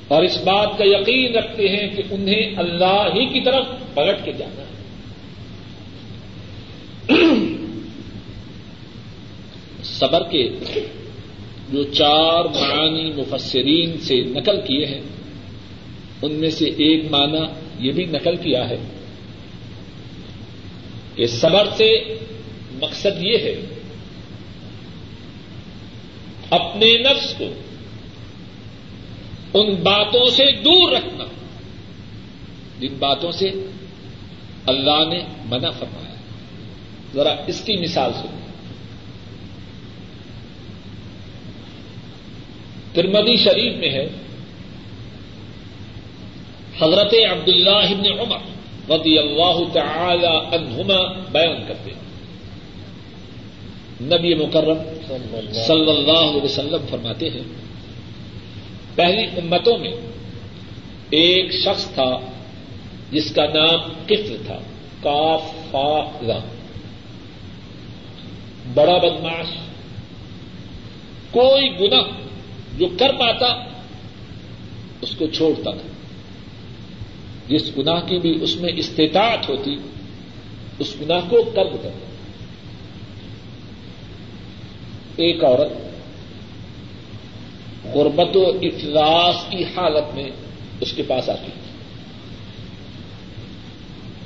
اور 0.07 0.23
اس 0.23 0.37
بات 0.37 0.77
کا 0.77 0.83
یقین 0.85 1.35
رکھتے 1.35 1.69
ہیں 1.69 1.87
کہ 1.95 2.03
انہیں 2.11 2.55
اللہ 2.57 3.07
ہی 3.13 3.25
کی 3.25 3.41
طرف 3.41 3.65
پلٹ 3.93 4.25
کے 4.25 4.31
جانا 4.31 4.61
ہے۔ 4.61 4.67
صبر 9.83 10.23
کے 10.23 10.49
جو 11.71 11.83
چار 11.83 12.45
معانی 12.45 13.11
مفسرین 13.11 13.97
سے 13.97 14.21
نقل 14.21 14.61
کیے 14.61 14.85
ہیں، 14.85 15.01
ان 16.21 16.31
میں 16.31 16.49
سے 16.49 16.65
ایک 16.65 17.11
معنی 17.11 17.43
یہ 17.79 17.91
بھی 17.91 18.05
نقل 18.05 18.35
کیا 18.35 18.69
ہے 18.69 18.77
کہ 21.15 21.27
صبر 21.27 21.67
سے 21.77 22.17
مقصد 22.81 23.23
یہ 23.23 23.37
ہے، 23.37 23.55
اپنے 26.49 26.97
نفس 26.97 27.33
کو 27.37 27.45
ان 29.53 29.75
باتوں 29.75 30.29
سے 30.29 30.51
دور 30.51 30.91
رکھنا۔ 30.91 31.23
جن 32.79 32.93
باتوں 32.99 33.31
سے 33.31 33.51
اللہ 34.65 35.05
نے 35.09 35.19
منع 35.45 35.69
فرمایا۔ 35.69 36.15
ذرا 37.13 37.35
اس 37.47 37.61
کی 37.61 37.77
مثال 37.77 38.11
سنیں 38.13 38.37
ترمدی 42.93 43.37
شریف 43.37 43.77
میں 43.77 43.89
ہے، 43.89 44.07
حضرت 46.81 47.13
عبداللہ 47.31 47.69
ابن 47.69 48.19
عمر 48.19 48.37
رضی 48.91 49.19
اللہ 49.19 49.73
تعالی 49.73 50.55
عنہما 50.55 51.13
بیان 51.31 51.63
کرتے 51.67 51.91
ہیں۔ 51.91 52.07
نبی 54.01 54.35
مکرم 54.35 54.77
صلی 55.67 55.89
اللہ 55.89 56.11
علیہ 56.11 56.41
وسلم 56.43 56.85
فرماتے 56.89 57.29
ہیں 57.29 57.43
پہلی 58.97 59.23
امتوں 59.23 59.77
میں 59.77 59.91
ایک 61.09 61.51
شخص 61.53 61.85
تھا 61.93 62.19
جس 63.11 63.31
کا 63.31 63.45
نام 63.45 63.79
کفر 64.05 64.35
تھا 64.45 64.59
کافا 65.01 66.39
بڑا 68.73 68.97
بدماش 68.97 69.47
کوئی 71.31 71.79
گنا 71.79 72.01
جو 72.77 72.87
کر 72.99 73.11
پاتا، 73.19 73.45
اس 75.01 75.15
کو 75.17 75.27
چھوڑتا 75.27 75.71
تھا۔ 75.71 75.87
جس 77.47 77.77
گناہ 77.77 77.99
کی 78.07 78.19
بھی 78.19 78.43
اس 78.43 78.55
میں 78.55 78.73
استطاعت 78.75 79.49
ہوتی، 79.49 79.77
اس 80.79 80.95
گناہ 81.01 81.19
کو 81.29 81.51
کر 81.55 81.63
کرتا 81.63 81.89
ایک 85.15 85.43
عورت 85.43 85.86
غربت 87.93 88.37
و 88.37 88.43
افلاس 88.61 89.35
کی 89.49 89.63
حالت 89.63 90.15
میں 90.15 90.29
اس 90.81 90.93
کے 90.93 91.03
پاس 91.03 91.29
آتی 91.29 91.47
ہے۔ 91.47 91.67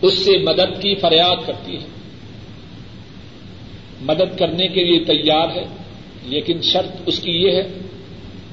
اس 0.01 0.13
سے 0.13 0.37
مدد 0.37 0.81
کی 0.81 0.95
فریاد 0.95 1.35
کرتی 1.45 1.75
ہے۔ 1.75 1.85
مدد 4.01 4.39
کرنے 4.39 4.67
کے 4.67 4.83
لیے 4.83 5.03
تیار 5.03 5.47
ہے، 5.55 5.63
لیکن 6.23 6.61
شرط 6.61 7.01
اس 7.05 7.19
کی 7.19 7.31
یہ 7.31 7.51
ہے 7.51 7.67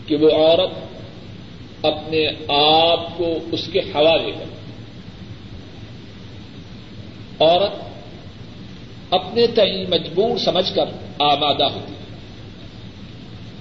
کہ 0.07 0.17
وہ 0.17 0.31
عورت 0.31 0.71
اپنے 1.87 2.29
آپ 2.49 3.19
کو 3.19 3.39
اس 3.53 3.69
کے 3.73 3.79
حوالے 3.79 4.33
کر 4.33 4.45
عورت 7.41 7.89
اپنے 9.11 9.47
تئیں 9.47 9.85
مجبور 9.91 10.39
سمجھ 10.39 10.75
کر 10.75 10.85
آمادہ 11.19 11.65
ہوتی 11.65 11.93
ہے۔ 11.93 11.98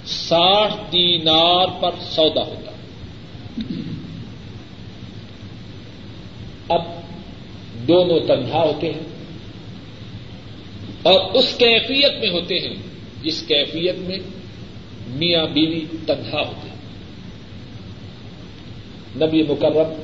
ساٹھ 0.07 0.91
دینار 0.91 1.67
پر 1.81 1.91
سودا 2.01 2.41
ہوتا۔ 2.41 2.71
اب 6.69 6.81
دونوں 7.87 8.19
تنہا 8.19 8.59
ہوتے 8.59 8.87
ہیں 8.87 8.99
اور 11.03 11.31
اس 11.33 11.55
کیفیت 11.57 12.19
میں 12.19 12.29
ہوتے 12.29 12.55
ہیں 12.59 12.75
جس 13.23 13.43
کیفیت 13.47 13.95
میں 13.97 14.17
میاں 15.07 15.45
بیوی 15.45 15.85
تنہا 16.05 16.39
ہوتے 16.39 16.69
ہیں۔ 16.69 16.77
نبی 19.15 19.43
مکرم 19.43 20.01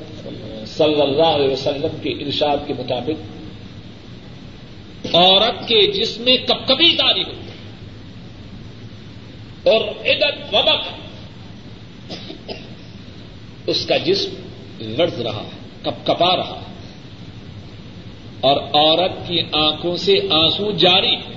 صلی 0.66 1.00
اللہ 1.00 1.26
علیہ 1.26 1.52
وسلم 1.52 1.96
کے 2.02 2.10
ارشاد 2.10 2.56
کے 2.66 2.74
مطابق 2.78 3.34
عورت 5.14 5.68
کے 5.68 5.92
جسم 5.92 6.22
میں 6.22 6.36
کب 6.36 6.68
کبھی 6.68 6.96
داری 6.96 7.22
ہوتی 7.22 7.48
ہے۔ 7.48 7.53
اور 9.64 9.80
ادھر 10.04 10.54
وبک 10.54 10.88
اس 13.66 13.86
کا 13.86 13.96
جسم 13.96 14.34
لڑز 14.78 15.20
رہا 15.20 15.42
ہے، 15.42 15.50
کپ 15.82 16.06
کپا 16.06 16.36
رہا 16.36 16.58
ہے۔ 16.60 16.74
اور 18.40 18.56
عورت 18.56 19.28
کی 19.28 19.40
آنکھوں 19.52 19.96
سے 19.96 20.12
آنسو 20.30 20.70
جاری 20.70 21.14
ہے 21.14 21.34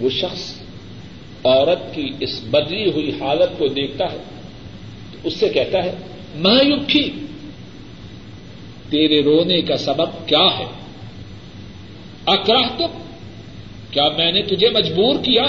وہ 0.00 0.10
شخص 0.10 0.54
عورت 1.44 1.94
کی 1.94 2.10
اس 2.20 2.40
بدلی 2.50 2.90
ہوئی 2.90 3.10
حالت 3.20 3.58
کو 3.58 3.68
دیکھتا 3.68 4.12
ہے، 4.12 4.18
تو 5.12 5.18
اس 5.24 5.36
سے 5.36 5.48
کہتا 5.48 5.84
ہے 5.84 5.94
مایوکھی 6.34 7.10
تیرے 8.90 9.22
رونے 9.22 9.60
کا 9.60 9.76
سبب 9.76 10.28
کیا 10.28 10.58
ہے؟ 10.58 10.66
اکراہ 12.26 12.78
تو 12.78 12.86
کیا 13.90 14.08
میں 14.08 14.32
نے 14.32 14.42
تجھے 14.42 14.70
مجبور 14.70 15.14
کیا؟ 15.14 15.44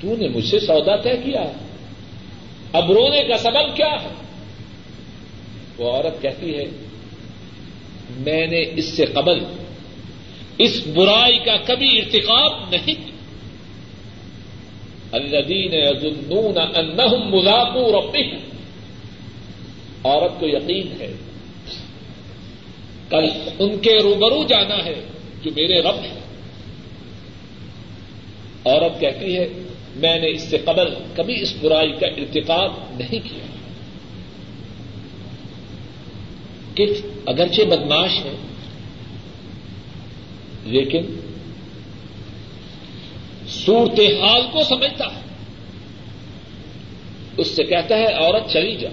تو 0.00 0.16
نے 0.16 0.28
مجھ 0.28 0.46
سے 0.46 0.60
سودا 0.60 0.96
طے 0.96 1.16
کیا۔ 1.24 1.52
اب 2.72 2.92
رونے 2.92 3.22
کا 3.22 3.36
سبب 3.36 3.76
کیا 3.76 3.92
ہے؟ 4.02 4.08
وہ 5.78 5.92
عورت 5.92 6.22
کہتی 6.22 6.58
ہے، 6.58 6.64
میں 8.10 8.46
نے 8.46 8.62
اس 8.76 8.84
سے 8.84 9.04
قبل 9.06 9.38
اس 10.58 10.86
برائی 10.86 11.38
کا 11.38 11.56
کبھی 11.56 11.98
ارتقاب 11.98 12.70
نہیں 12.70 12.94
کیا۔ 12.94 13.18
الذین 15.12 15.74
یظنون 15.74 16.58
انہم 16.76 17.30
ملاقو 17.30 17.92
ربہم 17.92 18.36
عورت 20.04 20.40
کو 20.40 20.46
یقین 20.48 21.00
ہے، 21.00 21.12
کل 23.08 23.26
ان 23.58 23.78
کے 23.78 23.98
روبرو 24.02 24.44
جانا 24.48 24.84
ہے 24.84 25.04
جو 25.42 25.50
میرے 25.56 25.80
رب 25.80 25.98
ہے 26.02 26.19
عورت 28.66 29.00
کہتی 29.00 29.38
ہے، 29.38 29.48
میں 29.96 30.18
نے 30.18 30.30
اس 30.30 30.42
سے 30.42 30.58
قبل 30.58 30.94
کبھی 31.16 31.42
اس 31.42 31.54
برائی 31.60 31.92
کا 31.92 32.06
ارتقاب 32.06 32.72
نہیں 32.98 33.28
کیا۔ 33.28 33.44
کہ 36.74 36.86
اگرچہ 37.26 37.62
بدماش 37.62 38.10
ہے 38.24 38.36
لیکن 40.64 41.20
صورت 43.48 44.00
حال 44.00 44.42
کو 44.52 44.64
سمجھتا 44.64 45.04
ہے۔ 45.04 45.20
اس 47.36 47.46
سے 47.46 47.64
کہتا 47.64 47.96
ہے، 47.96 48.12
عورت 48.12 48.50
چلی 48.50 48.76
جا۔ 48.76 48.90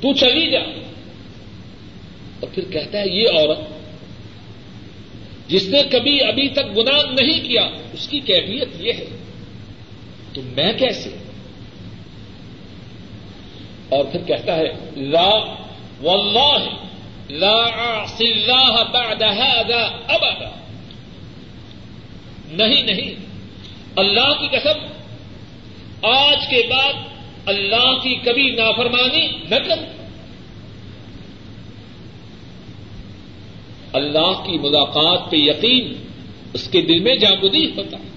تو 0.00 0.12
چلی 0.12 0.50
جا۔ 0.50 0.60
اور 2.40 2.48
پھر 2.54 2.64
کہتا 2.70 2.98
ہے، 2.98 3.08
یہ 3.08 3.28
عورت 3.28 3.71
جس 5.52 5.68
نے 5.68 5.82
کبھی 5.90 6.24
ابھی 6.24 6.48
تک 6.48 6.76
گناہ 6.76 7.02
نہیں 7.10 7.48
کیا، 7.48 7.68
اس 7.92 8.08
کی 8.08 8.20
کیفیت 8.20 8.68
یہ 8.78 8.92
ہے۔ 8.92 9.04
تو 10.34 10.40
میں 10.42 10.72
کیسے؟ 10.72 11.10
اور 13.88 14.04
پھر 14.04 14.22
کہتا 14.26 14.56
ہے، 14.56 14.74
لا، 14.96 15.34
واللہ، 16.00 16.58
لا 17.30 17.56
اعصی 17.56 18.32
اللہ 18.32 18.84
بعد 18.92 19.22
هذا 19.22 19.86
ابدا۔ 20.08 20.64
نہیں 22.48 22.82
نہیں، 22.82 23.14
اللہ 23.96 24.32
کی 24.40 24.48
قسم، 24.48 24.86
آج 26.06 26.38
کے 26.50 26.62
بعد 26.70 26.92
اللہ 27.46 27.92
کی 28.02 28.14
کبھی 28.14 28.50
نافرمانی 28.50 29.28
نہ 29.50 29.54
کر 29.54 30.01
اللہ 33.92 34.32
کی 34.46 34.58
ملاقات 34.58 35.30
پہ 35.30 35.36
یقین 35.36 35.92
اس 36.52 36.68
کے 36.68 36.80
دل 36.80 37.00
میں 37.00 37.14
جاگودی 37.16 37.66
ہوتا 37.76 37.96
ہے۔ 37.98 38.10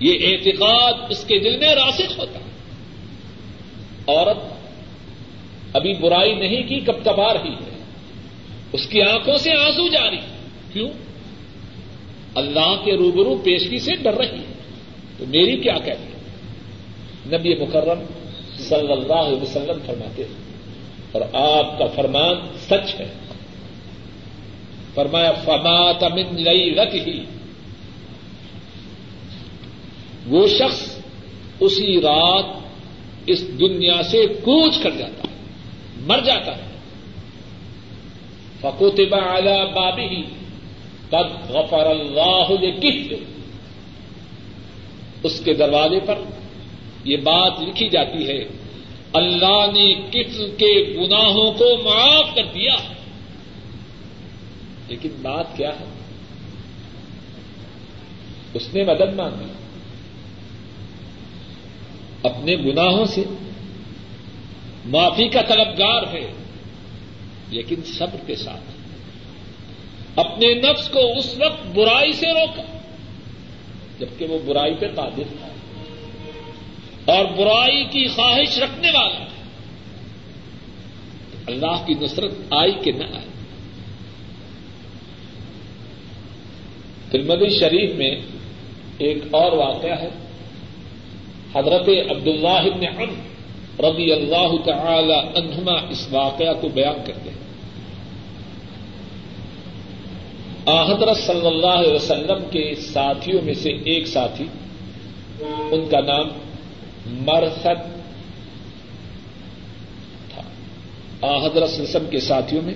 یہ 0.00 0.26
اعتقاد 0.26 1.10
اس 1.10 1.24
کے 1.24 1.38
دل 1.38 1.56
میں 1.56 1.74
راسخ 1.74 2.18
ہوتا 2.18 2.38
ہے۔ 2.38 2.44
عورت 4.08 4.36
ابھی 5.76 5.94
برائی 5.94 6.34
نہیں 6.34 6.62
کی، 6.62 6.80
کب 6.80 7.04
کب 7.04 7.20
آ 7.20 7.32
رہی 7.34 7.50
ہے؟ 7.50 7.84
اس 8.72 8.86
کی 8.86 9.02
آنکھوں 9.02 9.36
سے 9.38 9.52
آنسو 9.52 9.88
جاری 9.88 10.18
کیوں؟ 10.72 10.88
اللہ 12.34 12.74
کے 12.84 12.92
روبرو 12.92 13.36
پیشگی 13.36 13.78
سے 13.78 13.94
ڈر 13.94 14.14
رہی 14.14 14.38
ہے۔ 14.38 14.54
تو 15.18 15.24
میری 15.28 15.56
کیا 15.56 15.78
کہتی 15.78 17.36
نبی 17.36 17.54
مکرم 17.54 18.00
صلی 18.58 18.92
اللہ 18.92 19.12
علیہ 19.12 19.42
وسلم 19.42 19.78
فرماتے 19.86 20.22
ہیں، 20.22 20.34
اور 21.12 21.22
آپ 21.32 21.78
کا 21.78 21.86
فرمان 21.86 22.34
سچ 22.60 23.00
ہے۔ 23.00 23.08
فرمایا، 24.96 25.32
فمات 25.32 26.04
من 26.04 26.42
لئی 26.42 26.74
رت 26.74 26.94
ہی 26.94 27.24
وہ 30.26 30.46
شخص 30.48 30.98
اسی 31.60 32.00
رات 32.00 32.44
اس 33.26 33.58
دنیا 33.60 34.02
سے 34.02 34.26
کوچ 34.26 34.78
کر 34.82 34.90
جاتا 34.90 35.28
ہے، 35.28 35.34
مر 36.06 36.20
جاتا 36.20 36.56
ہے۔ 36.56 36.62
فکوتبا 38.60 39.18
اعلی 39.18 39.56
بابی 39.74 40.02
ہی 40.02 40.22
تب 41.10 41.26
غفر 41.48 41.86
اللہ 41.86 42.48
کس 42.80 43.12
اس 45.22 45.40
کے 45.44 45.54
دروازے 45.54 46.00
پر 46.06 46.18
یہ 47.04 47.16
بات 47.16 47.60
لکھی 47.60 47.88
جاتی 47.88 48.26
ہے، 48.28 48.44
اللہ 49.12 49.64
نے 49.72 49.94
کس 50.10 50.36
کے 50.58 50.72
گناہوں 50.96 51.50
کو 51.52 51.82
معاف 51.84 52.34
کر 52.34 52.44
دیا۔ 52.54 52.76
لیکن 54.88 55.08
بات 55.22 55.56
کیا 55.56 55.68
ہے؟ 55.68 55.84
اس 58.54 58.74
نے 58.74 58.84
مدد 58.84 59.14
مانگی۔ 59.14 59.52
اپنے 62.22 62.56
گناہوں 62.56 63.04
سے 63.04 63.24
معافی 64.84 65.28
کا 65.28 65.40
طلبگار 65.42 66.02
ہے، 66.02 66.32
لیکن 67.48 67.76
صبر 67.84 68.16
کے 68.26 68.36
ساتھ۔ 68.36 68.64
اپنے 70.18 70.54
نفس 70.54 70.88
کو 70.88 71.18
اس 71.18 71.34
وقت 71.36 71.66
برائی 71.66 72.12
سے 72.12 72.32
روکا، 72.32 72.78
جبکہ 73.98 74.26
وہ 74.26 74.38
برائی 74.46 74.74
پہ 74.74 74.86
قادر 74.94 75.22
تھا۔ 75.40 75.48
اور 77.12 77.24
برائی 77.24 77.84
کی 77.84 78.08
خواہش 78.08 78.58
رکھنے 78.58 78.90
والا 78.90 79.24
اللہ 81.46 81.86
کی 81.86 81.94
نصرت 82.00 82.32
آئی 82.50 82.72
کہ 82.72 82.92
نہ 82.92 83.04
آئی۔ 83.04 83.35
ترمدی 87.10 87.58
شریف 87.60 87.96
میں 87.96 88.16
ایک 88.98 89.18
اور 89.30 89.52
واقعہ 89.52 89.98
ہے۔ 89.98 90.08
حضرت 91.54 91.88
عبد 92.10 92.28
اللہ 92.28 92.78
عمر 92.88 93.06
رضی 93.84 94.12
اللہ 94.12 94.56
تعالی 94.64 95.12
عنہما 95.12 95.72
اس 95.90 96.08
واقعہ 96.10 96.54
کو 96.60 96.68
بیان 96.68 97.06
کرتے 97.06 97.30
ہیں۔ 97.30 97.36
حضرت 100.86 101.16
صلی 101.16 101.46
اللہ 101.46 101.66
علیہ 101.66 101.92
وسلم 101.92 102.44
کے 102.50 102.74
ساتھیوں 102.74 103.42
میں 103.42 103.54
سے 103.54 103.70
ایک 103.70 104.06
ساتھی، 104.06 104.44
ان 105.44 105.88
کا 105.90 106.00
نام 106.00 106.28
مرسد 107.06 107.96
تھا۔ 110.30 110.42
حضرت 111.20 111.80
وسلم 111.80 112.06
کے 112.10 112.20
ساتھیوں 112.20 112.62
میں 112.62 112.74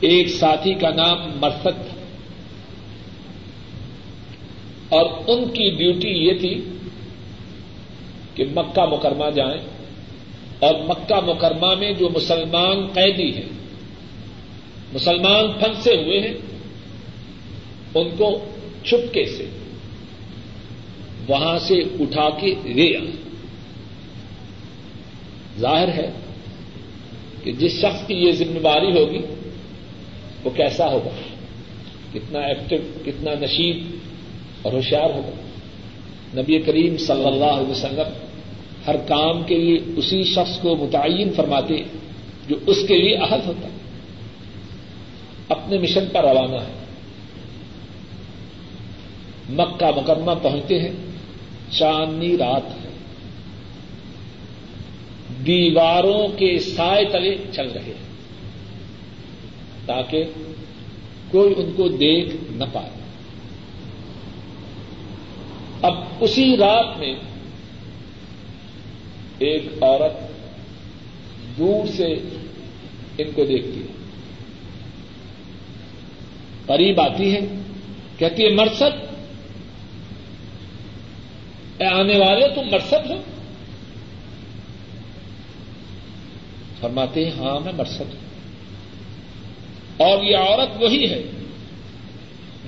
ایک 0.00 0.28
ساتھی 0.28 0.74
کا 0.74 0.90
نام 0.90 1.18
مرسد 1.34 1.88
تھا 1.88 1.89
اور 4.90 5.06
ان 5.26 5.48
کی 5.48 5.70
ڈیوٹی 5.70 6.08
یہ 6.08 6.38
تھی 6.40 6.54
کہ 8.34 8.44
مکہ 8.54 8.86
مکرمہ 8.86 9.30
جائیں 9.30 9.60
اور 10.58 10.74
مکہ 10.74 11.20
مکرمہ 11.20 11.74
میں 11.74 11.92
جو 11.92 12.08
مسلمان 12.08 12.86
قیدی 12.86 13.34
ہیں، 13.34 13.48
مسلمان 14.92 15.52
پھنسے 15.52 15.94
ہوئے 15.96 16.20
ہیں، 16.20 16.34
ان 17.94 18.08
کو 18.16 18.44
چھپکے 18.84 19.24
سے، 19.26 19.46
وہاں 21.28 21.58
سے 21.58 21.74
اٹھا 21.74 22.28
کے 22.40 22.54
لے 22.64 22.96
آئے 22.96 23.10
ظاہر 25.60 25.88
ہے 25.88 26.10
کہ 27.44 27.52
جس 27.52 27.72
شخص 27.72 28.06
کی 28.06 28.14
یہ 28.14 28.32
ذمہ 28.32 28.58
داری 28.58 28.90
ہوگی، 28.98 29.20
وہ 30.44 30.50
کیسا 30.50 30.90
ہوگا؟ 30.92 31.10
کتنا 32.12 32.40
ایکٹیو 32.40 32.78
کتنا 33.04 33.30
نشید 33.40 33.99
اور 34.62 34.72
ہوشیار 34.72 35.10
ہوگا 35.10 35.30
نبی 36.40 36.58
کریم 36.58 36.96
صلی 36.96 37.26
اللہ 37.26 37.44
علیہ 37.44 37.70
وسلم 37.70 38.26
ہر 38.86 38.96
کام 38.96 39.42
کے 39.42 39.58
لیے 39.58 39.78
اسی 39.96 40.24
شخص 40.24 40.58
کو 40.60 40.76
متعین 40.76 41.32
فرماتے 41.32 41.82
جو 42.48 42.56
اس 42.66 42.76
کے 42.88 42.98
لیے 42.98 43.16
اہل 43.16 43.40
ہوتا 43.46 43.68
اپنے 45.48 45.78
مشن 45.78 46.04
پر 46.12 46.20
روانہ 46.20 46.56
ہے۔ 46.56 46.72
مکہ 49.48 50.00
مکرمہ 50.00 50.32
پہنچتے 50.42 50.80
ہیں۔ 50.80 50.92
چاندنی 51.70 52.36
رات 52.36 52.84
ہے۔ 52.84 52.90
دیواروں 55.46 56.28
کے 56.28 56.58
سائے 56.58 57.04
تلے 57.04 57.36
چل 57.52 57.70
رہے 57.70 57.82
ہیں۔ 57.82 58.10
تاکہ 59.86 60.24
کوئی 61.30 61.54
ان 61.56 61.72
کو 61.76 61.88
دیکھ 61.88 62.36
نہ 62.50 62.64
پائے 62.72 62.90
اب 65.82 65.94
اسی 66.20 66.56
رات 66.56 66.98
میں 66.98 67.14
ایک 69.38 69.62
عورت 69.80 70.12
دور 71.58 71.86
سے 71.96 72.12
ان 73.18 73.30
کو 73.34 73.44
دیکھتی 73.44 73.82
ہے۔ 73.82 73.86
قریب 76.66 77.00
آتی 77.00 77.34
ہے، 77.34 77.40
کہتی 78.18 78.44
ہے، 78.44 78.50
مرسد، 78.54 79.14
اے 81.78 81.86
آنے 81.86 82.16
والے، 82.16 82.48
تم 82.54 82.62
مرسد 82.72 83.10
ہو۔ 83.10 83.22
فرماتے 86.80 87.24
ہیں 87.24 87.32
ہاں 87.38 87.60
میں 87.60 87.72
مرسد 87.72 88.00
ہوں۔ 88.00 88.30
اور 89.96 90.22
یہ 90.22 90.36
عورت 90.36 90.82
وہی 90.82 91.10
ہے 91.10 91.22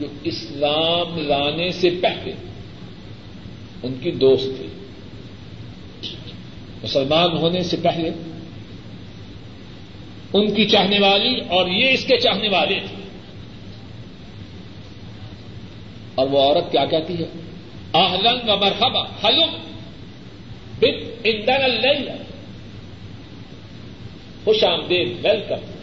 جو 0.01 0.07
اسلام 0.23 1.19
لانے 1.19 1.73
سے 1.73 1.91
پہلے 2.03 2.33
ان 3.83 3.95
کی 4.01 4.11
دوست 4.11 4.45
تھی۔ 4.45 4.67
مسلمان 6.83 7.37
ہونے 7.37 7.63
سے 7.63 7.77
پہلے 7.83 8.11
ان 10.33 10.55
کی 10.55 10.69
چاہنے 10.69 10.99
والی 10.99 11.41
اور 11.49 11.67
یہ 11.67 11.91
اس 11.91 12.05
کے 12.05 12.21
چاہنے 12.21 12.49
والے 12.49 12.81
تھے۔ 12.81 13.03
اور 16.15 16.27
وہ 16.27 16.41
عورت 16.43 16.73
کیا 16.73 16.85
کہتی 16.85 17.15
ہے؟ 17.15 17.29
آہلنگ 17.93 18.47
مرحبا، 18.47 19.01
حلم 19.01 19.57
بت 20.79 21.27
اندر 21.27 21.65
اللہ 21.65 22.23
خوش 24.45 24.65
آمدید، 24.65 25.25
ویلکم۔ 25.25 25.83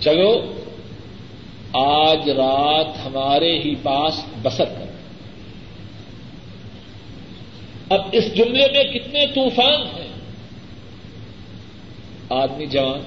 چلو، 0.00 0.52
آج 1.72 2.30
رات 2.30 3.06
ہمارے 3.06 3.58
ہی 3.58 3.74
پاس 3.74 4.24
بسر 4.42 4.64
کر 4.64 4.91
اب 7.92 8.00
اس 8.12 8.34
جملے 8.34 8.66
میں 8.72 8.84
کتنے 8.84 9.26
طوفان 9.26 9.80
ہیں؟ 9.96 10.10
آدمی 12.30 12.66
جوان، 12.66 13.00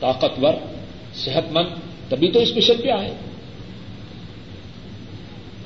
طاقتور 0.00 0.54
صحت 1.14 1.52
مند 1.52 1.70
تبھی 2.08 2.30
تو 2.30 2.38
اس 2.38 2.56
مشن 2.56 2.80
پہ 2.82 2.90
آئے 2.90 3.12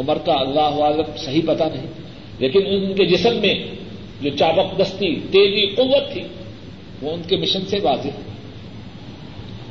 عمر 0.01 0.19
کا 0.19 0.33
اللہ 0.33 0.81
عالم 0.83 1.17
صحیح 1.17 1.43
پتا 1.47 1.69
نہیں، 1.75 1.87
لیکن 2.39 2.67
ان 2.67 2.95
کے 2.95 3.05
جسم 3.07 3.37
میں 3.37 3.55
جو 4.21 4.31
چابک 4.31 4.79
دستی، 4.79 5.15
تیزی، 5.31 5.67
قوت 5.75 6.13
تھی، 6.13 6.23
وہ 7.03 7.13
ان 7.13 7.23
کے 7.23 7.37
مشن 7.37 7.67
سے 7.67 7.79
واضح 7.83 8.15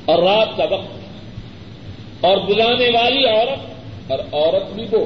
اور 0.06 0.24
رات 0.24 0.58
کا 0.58 0.66
وقت، 0.70 2.26
اور 2.26 2.38
بلانے 2.38 2.90
والی 2.90 3.26
عورت، 3.26 4.12
اور 4.12 4.20
عورت 4.32 4.74
بھی 4.74 4.86
وہ۔ 4.92 5.04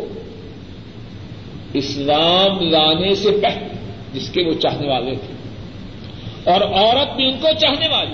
اسلام 1.74 2.60
لانے 2.60 3.16
سے 3.16 3.32
پہلے، 3.32 3.68
جس 4.14 4.30
کے 4.30 4.44
وہ 4.44 4.54
چاہنے 4.54 4.88
والے 4.88 5.16
تھے۔ 5.16 5.38
اور 6.52 6.62
عورت 6.62 7.16
بھی 7.16 7.26
ان 7.26 7.38
کو 7.42 7.48
چاہنے 7.60 7.88
والی۔ 7.88 8.14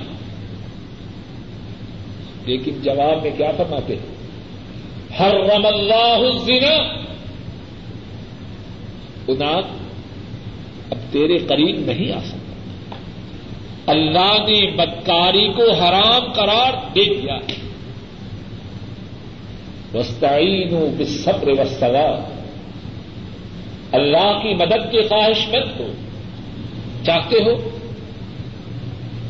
لیکن 2.46 2.74
جواب 2.82 3.24
میں 3.24 3.32
کیا 3.38 3.52
فرماتے 3.58 3.96
ہیں؟ 3.96 4.14
ہر 5.20 5.36
رم 5.36 5.66
اللہ 5.66 6.28
الزنا۔ 6.28 7.04
اناج 9.28 9.64
اب 10.90 10.98
تیرے 11.12 11.38
قریب 11.38 11.80
نہیں 11.80 12.12
آ 12.12 12.20
سکتا۔ 12.20 12.44
اللہ 13.92 14.38
نے 14.40 14.76
بدکاری 14.76 15.54
کو 15.54 15.72
حرام 15.72 16.32
قرار 16.32 16.74
دے 16.96 17.22
دیا 17.22 17.38
وسطین 19.94 20.96
بصبر 20.98 21.50
وسلام 21.50 22.33
اللہ 23.94 24.40
کی 24.44 24.54
مدد 24.54 24.92
کے 24.92 25.02
خواہش 25.02 25.48
مند 25.48 25.80
ہو۔ 25.80 25.92
چاہتے 27.06 27.38
ہو؟ 27.38 27.70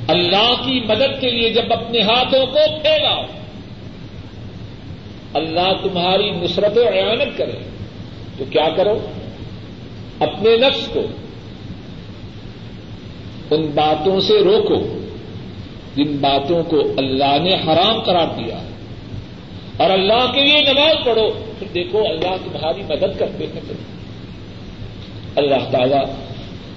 اللہ 0.08 0.54
کی 0.66 0.80
مدد 0.80 1.22
کے 1.22 1.32
لیے 1.32 1.50
جب 1.50 1.74
اپنے 1.74 2.02
ہاتھوں 2.02 2.46
کو 2.46 2.80
پھیلاؤ، 2.82 3.24
اللہ 5.34 5.74
تمہاری 5.84 6.32
نصرت 6.32 6.78
و 6.78 6.82
عیانت 6.82 7.38
کرے۔ 7.38 7.52
تو 8.38 8.46
کیا 8.50 8.70
کرو؟ 8.76 9.00
اپنے 10.20 10.58
نفس 10.58 10.88
کو 10.88 11.02
ان 13.52 13.66
باتوں 13.76 14.20
سے 14.20 14.34
روکو 14.34 15.06
جن 15.96 16.18
باتوں 16.22 16.64
کو 16.64 16.80
اللہ 16.98 17.38
نے 17.44 17.54
حرام 17.54 18.02
قرار 18.02 18.28
دیا۔ 18.38 18.58
اور 19.78 19.90
اللہ 19.90 20.32
کے 20.32 20.42
لیے 20.42 20.62
نماز 20.62 21.06
پڑھو۔ 21.06 21.30
پھر 21.60 21.68
دیکھو 21.74 22.04
اللہ 22.10 22.36
تمہاری 22.44 22.82
مدد 22.84 23.20
کرتے 23.20 23.46
ہیں۔ 23.46 23.93
اللہ 25.36 25.72
تعالی 25.72 26.12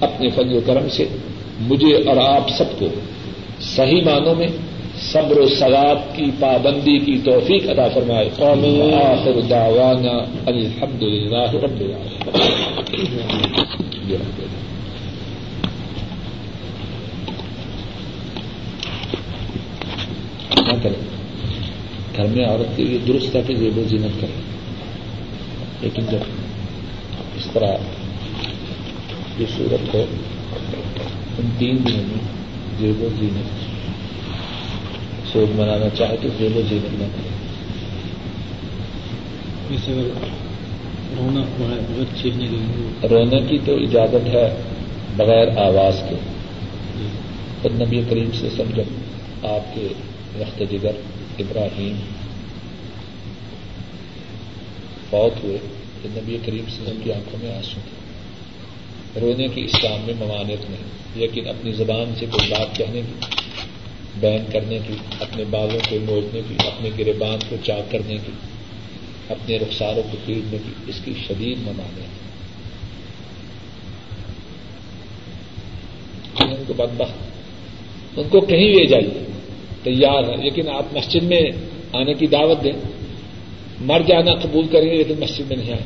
اپنے 0.01 0.31
فضل 0.31 0.53
و 0.53 0.61
کرم 0.67 0.89
سے 0.89 1.05
مجھے 1.61 2.09
اور 2.09 2.17
آپ 2.17 2.51
سب 2.51 2.79
کو 2.79 2.87
صحیح 3.61 4.03
معنوں 4.03 4.35
میں 4.35 4.47
صبر 5.13 5.39
و 5.39 5.47
ثواب 5.47 6.17
کی 6.17 6.25
پابندی 6.41 6.99
کی 6.99 7.19
توفیق 7.25 7.71
ادا 7.71 7.89
فرمائے۔ 7.89 8.31
آخر 8.95 9.41
دعوانا 9.41 10.41
الحمد 10.47 11.03
للہ 11.03 11.51
رب 11.53 11.83
نہ 20.61 20.83
کریں 20.83 21.03
گھر 22.17 22.27
میں 22.27 22.45
عورت 22.45 22.77
کے 22.77 22.85
لیے 22.85 22.99
درست 22.99 23.37
ہے 23.37 23.43
کہ 23.47 23.55
زیب 23.55 23.79
و 23.79 23.83
زینت 23.89 24.21
کریں 24.21 24.41
لیکن 25.81 26.03
جب 26.11 26.19
اس 27.37 27.49
طرح 27.53 27.77
جو 29.39 29.47
صورت 29.57 29.95
ہے۔ 29.95 30.05
ان 31.39 31.49
تین 31.59 31.77
دنوں 31.77 32.05
میں 32.07 32.25
زیب 32.79 33.03
و 33.03 33.09
زینت 33.19 33.67
سوگ 35.33 35.61
منانا 35.61 35.89
چاہے 35.99 36.17
تو 36.23 36.29
زیب 36.39 36.57
و 36.57 36.61
زینت 36.69 37.01
نہ 37.01 37.05
کرے 37.05 37.37
رونے 43.11 43.41
کی 43.41 43.59
تو 43.65 43.77
اجازت 43.77 44.27
ہے 44.27 44.63
بغیر 45.17 45.59
آواز 45.59 46.03
کے۔ 46.09 46.17
خود 47.63 47.83
نبی 47.83 48.03
کریم 48.11 48.31
سے 48.41 48.49
سمجھ 48.57 48.81
آپ 49.47 49.75
کے 49.75 49.89
رخت 50.41 50.63
جگر 50.71 50.93
ابراہیم۔ 51.39 51.97
فوت 55.11 55.45
ہوئے 55.45 55.59
تو 56.03 56.09
نبی 56.13 56.39
کریم 56.47 56.65
سے 56.69 56.93
کی 57.05 57.13
آنکھوں 57.13 57.39
میں 57.43 57.57
آنسو 57.57 57.81
تھے۔ 57.85 58.06
رونے 59.21 59.49
کی 59.49 59.61
اسلام 59.61 60.01
میں 60.07 60.15
ممانت 60.21 60.71
نہیں 60.71 60.85
لیکن 61.15 61.49
اپنی 61.49 61.73
زبان 61.73 62.15
سے 62.19 62.27
کوئی 62.31 62.51
بات 62.51 62.77
کہنے 62.77 63.01
کی 63.01 63.13
بیان 64.21 64.45
کرنے 64.53 64.79
کی، 64.87 64.95
اپنے 65.21 65.45
بالوں 65.51 65.79
کو 65.91 65.97
موڑنے 66.07 66.41
کی، 66.49 66.55
اپنے 66.59 66.91
گرے 66.99 67.13
باندھ 67.13 67.45
کو 67.51 67.57
چاک 67.63 67.93
کرنے 67.93 68.17
کی، 68.27 68.33
اپنے 69.29 69.59
رخساروں 69.59 70.03
کو 70.13 70.17
پیڑنے 70.25 70.59
کی، 70.65 70.71
اس 70.87 71.01
کی 71.05 71.13
شدید 71.29 71.59
ممانت 71.59 72.27
ان 76.43 76.65
کو 76.67 76.75
بدبخت، 76.75 78.19
ان 78.19 78.29
کو 78.29 78.41
کہیں 78.41 78.69
لے 78.75 78.87
جائیے، 78.87 79.25
تیار 79.83 80.25
ہے 80.25 80.37
لیکن 80.37 80.69
آپ 80.69 80.85
مسجد 80.97 81.23
میں 81.23 81.43
آنے 81.93 82.15
کی 82.15 82.27
دعوت 82.27 82.65
دیں۔ 82.65 82.73
مر 83.81 84.01
جانا 84.07 84.35
قبول 84.35 84.67
کریں 84.67 84.91
گے، 84.91 84.97
لیکن 84.97 85.15
مسجد 85.21 85.49
میں 85.49 85.57
نہیں 85.57 85.73
آئے 85.73 85.83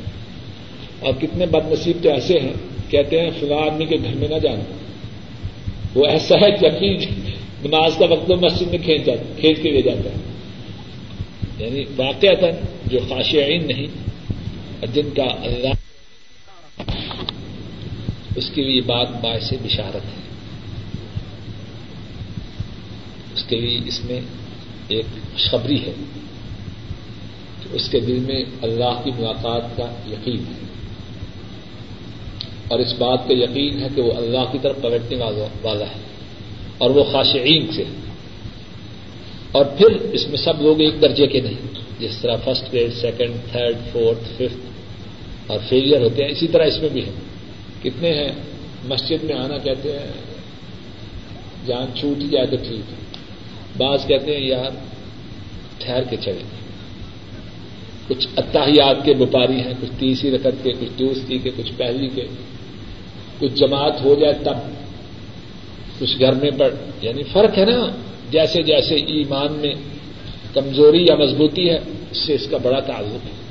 اور 0.99 1.13
کتنے 1.21 1.45
بد 1.45 1.71
نصیب 1.71 1.97
تو 2.03 2.09
ایسے 2.09 2.39
ہیں 2.39 2.53
کہتے 2.91 3.21
ہیں 3.21 3.29
فلاں 3.39 3.57
آدمی 3.57 3.85
کے 3.85 3.95
گھر 3.95 4.15
میں 4.15 4.27
نہ 4.27 4.35
جانا۔ 4.35 4.63
وہ 5.95 6.05
ایسا 6.05 6.35
ہے 6.35 6.57
جب 6.57 6.71
نماز 7.65 7.91
کا 7.99 8.05
وقت 8.05 8.31
مسجد 8.31 8.67
میں 8.67 8.79
کھینچ 8.85 9.05
کھینچ 9.39 9.57
کے 9.61 9.71
لے 9.71 9.81
جاتا 9.81 10.09
ہے۔ 10.09 10.15
یعنی 11.65 11.83
واقع 11.97 12.33
تھا 12.39 12.47
جو 12.85 12.99
خاشعین 13.09 13.67
نہیں، 13.67 13.87
جن 14.93 15.09
کا 15.15 15.23
اللہ 15.23 15.73
اس 18.35 18.51
کے 18.51 18.63
لیے 18.63 18.81
بات 18.81 19.07
باعث 19.21 19.53
بشارت 19.63 19.95
ہے۔ 19.95 20.21
اس 23.35 23.43
کے 23.43 23.59
لیے 23.59 23.79
اس 23.85 24.05
میں 24.05 24.21
ایک 24.87 25.05
خوشخبری 25.33 25.79
ہے 25.79 25.93
کہ 27.63 27.69
اس 27.71 27.89
کے 27.89 27.99
دل 27.99 28.19
میں 28.19 28.43
اللہ 28.61 29.01
کی 29.03 29.11
ملاقات 29.11 29.77
کا 29.77 29.85
یقین 30.07 30.39
ہے۔ 30.39 30.70
اور 32.71 32.79
اس 32.79 32.93
بات 32.97 33.27
کا 33.27 33.33
یقین 33.33 33.81
ہے 33.81 33.87
کہ 33.95 34.01
وہ 34.01 34.13
اللہ 34.13 34.51
کی 34.51 34.57
طرف 34.61 34.81
پلٹنے 34.81 35.15
والا 35.61 35.85
ہے 35.85 36.01
اور 36.77 36.89
وہ 36.89 37.03
خاشعین 37.03 37.71
سے 37.71 37.83
اور 39.51 39.65
پھر 39.65 39.87
اس 40.11 40.27
میں 40.27 40.37
سب 40.37 40.61
لوگ 40.61 40.81
ایک 40.81 41.01
درجے 41.01 41.27
کے 41.27 41.41
نہیں، 41.41 41.61
جس 41.99 42.17
طرح 42.21 42.35
first 42.35 42.73
grade 42.73 42.93
second 42.93 43.51
third 43.51 43.75
fourth 43.91 44.29
fifth 44.33 45.51
اور 45.51 45.59
فیلئر 45.69 46.01
ہوتے 46.01 46.23
ہیں، 46.23 46.31
اسی 46.31 46.47
طرح 46.47 46.63
اس 46.63 46.81
میں 46.81 46.89
بھی 46.89 47.05
ہے 47.05 47.11
کتنے 47.83 48.13
ہیں؟ 48.13 48.31
مسجد 48.85 49.23
میں 49.23 49.35
آنا 49.35 49.57
کہتے 49.57 49.91
ہیں، 49.91 50.11
جان 51.67 51.87
چھوٹ 51.99 52.31
جائے 52.31 52.45
تو 52.45 52.55
ٹھیک۔ 52.55 52.91
ہے 52.91 53.01
بعض 53.77 54.05
کہتے 54.07 54.37
ہیں، 54.37 54.47
یار، 54.47 54.71
ٹھہر 55.77 56.03
کے 56.09 56.17
چلیں 56.17 56.45
گے 56.51 56.61
کچھ 58.07 58.27
اتحیات 58.37 59.05
کے 59.05 59.13
وپاری 59.19 59.59
ہیں، 59.59 59.73
کچھ 59.81 59.99
تیسری 59.99 60.31
رقط 60.31 60.63
کے، 60.63 60.71
کچھ 60.71 60.99
دوسری 60.99 61.37
کے، 61.37 61.49
کچھ 61.57 61.71
پہلی 61.77 62.09
کے۔ 62.15 62.25
کچھ 63.41 63.53
جماعت 63.53 64.01
ہو 64.03 64.15
جائے 64.15 64.33
تب 64.33 64.57
کچھ 65.99 66.19
گھر 66.19 66.33
میں 66.33 66.51
پڑ 66.57 66.69
یعنی 67.01 67.23
فرق 67.23 67.57
ہے 67.57 67.65
نا، 67.65 67.91
جیسے 68.31 68.63
جیسے 68.63 68.95
ایمان 68.95 69.51
میں 69.51 69.73
کمزوری 70.53 71.05
یا 71.05 71.15
مضبوطی 71.15 71.69
ہے، 71.69 71.79
اس 72.11 72.17
سے 72.17 72.33
اس 72.33 72.47
کا 72.51 72.57
بڑا 72.57 72.79
تعلق 72.79 73.25
ہے۔ 73.25 73.41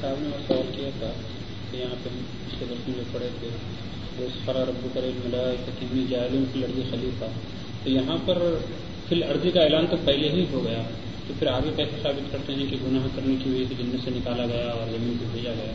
صاحب 0.00 0.14
نے 0.18 0.28
سوال 0.48 0.70
کیا 0.76 0.90
تھا 0.98 1.12
کہ 1.70 1.76
یہاں 1.76 1.94
پہ 2.04 2.08
پچھلے 2.48 2.66
برس 2.68 2.88
میں 2.88 2.96
جو 2.96 3.02
پڑے 3.12 3.28
تھے، 3.40 3.48
وہ 4.18 4.28
فرا 4.44 4.64
رب 4.64 4.86
کرے 4.94 5.10
ملا 5.24 5.50
کہ 5.66 5.70
کتنی 5.80 6.04
جائلوں 6.10 6.44
کی 6.52 6.60
لڑکی 6.60 6.82
خلیفہ۔ 6.90 7.24
تو 7.84 7.90
یہاں 7.90 8.16
پر 8.26 8.38
فی 9.08 9.14
الرضی 9.14 9.50
کا 9.50 9.60
اعلان 9.60 9.86
تو 9.90 9.96
پہلے 10.04 10.28
ہی 10.28 10.44
ہو 10.52 10.64
گیا۔ 10.64 10.82
تو 11.28 11.34
پھر 11.38 11.46
آگے 11.46 11.70
کیسے 11.76 12.02
ثابت 12.02 12.32
کرتے 12.32 12.52
ہیں 12.52 12.66
کہ 12.70 12.76
گناہ 12.84 13.06
کرنے 13.16 13.34
کی 13.44 13.50
وجہ 13.50 13.64
سے 13.68 13.74
جنت 13.78 14.04
سے 14.04 14.10
نکالا 14.10 14.46
گیا 14.46 14.70
اور 14.70 14.86
زمین 14.90 15.16
کو 15.18 15.24
بھیجا 15.32 15.52
گیا؟ 15.52 15.72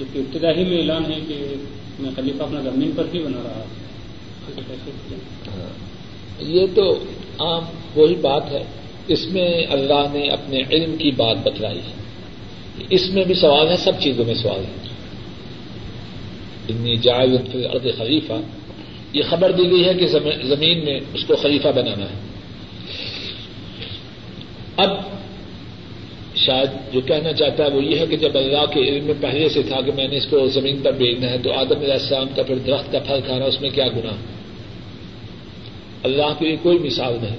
جبکہ 0.00 0.18
ابتدا 0.18 0.50
ہی 0.50 0.64
میں 0.64 0.78
اعلان 0.78 1.04
ہے 1.12 1.18
کہ 1.28 1.54
میں 1.98 2.10
خلیفہ 2.16 2.42
اپنا 2.42 2.60
زمین 2.60 2.90
پر 2.96 3.04
ہی 3.14 3.18
بنا 3.18 3.38
رہا 3.44 3.50
ہوں۔ 3.50 3.90
ہاں۔ 5.48 5.90
یہ 6.38 6.66
تو 6.74 7.04
عام 7.38 7.62
وہی 7.96 8.14
بات 8.14 8.52
ہے۔ 8.52 8.64
اس 9.08 9.26
میں 9.26 9.66
اللہ 9.70 10.06
نے 10.12 10.28
اپنے 10.28 10.58
علم 10.70 10.96
کی 10.96 11.10
بات 11.10 11.36
بتلائی۔ 11.44 11.78
ہے 11.78 11.92
اس 12.90 13.10
میں 13.10 13.24
بھی 13.24 13.34
سوال 13.34 13.68
ہے، 13.68 13.76
سب 13.76 13.92
چیزوں 14.00 14.24
میں 14.24 14.34
سوال 14.34 14.60
ہے۔ 14.60 14.88
اتنی 16.68 16.96
جائز 16.96 17.30
ارد 17.54 17.86
خلیفہ۔ 17.98 18.32
یہ 19.12 19.22
خبر 19.30 19.52
دی 19.52 19.70
گئی 19.70 19.84
ہے 19.88 19.94
کہ 19.94 20.06
زمین 20.42 20.84
میں 20.84 21.00
اس 21.14 21.24
کو 21.26 21.36
خلیفہ 21.36 21.68
بنانا 21.68 22.04
ہے۔ 22.04 22.29
اب 24.80 24.90
شاید 26.36 26.92
جو 26.92 27.00
کہنا 27.00 27.32
چاہتا 27.32 27.64
ہے 27.64 27.70
وہ 27.70 27.84
یہ 27.84 27.98
ہے 27.98 28.06
کہ 28.06 28.16
جب 28.16 28.38
اللہ 28.38 28.66
کے 28.74 28.80
علم 28.80 29.04
میں 29.04 29.14
پہلے 29.20 29.48
سے 29.48 29.62
تھا 29.62 29.80
کہ 29.80 29.92
میں 29.92 30.08
نے 30.08 30.16
اس 30.16 30.26
کو 30.26 30.46
زمین 30.46 30.80
پر 30.82 30.92
بھیجنا 30.92 31.30
ہے، 31.30 31.38
تو 31.38 31.52
آدم 31.52 31.78
علیہ 31.78 31.92
السلام 31.92 32.28
کا 32.36 32.42
پھر 32.42 32.58
درخت 32.58 32.92
کا 32.92 32.98
پھل 32.98 33.20
کھانا، 33.26 33.44
اس 33.44 33.60
میں 33.60 33.70
کیا 33.70 33.88
گنا 33.88 34.16
اللہ 36.02 36.34
کے 36.38 36.46
لیے 36.46 36.56
کوئی 36.62 36.78
مثال 36.78 37.16
نہیں۔ 37.22 37.36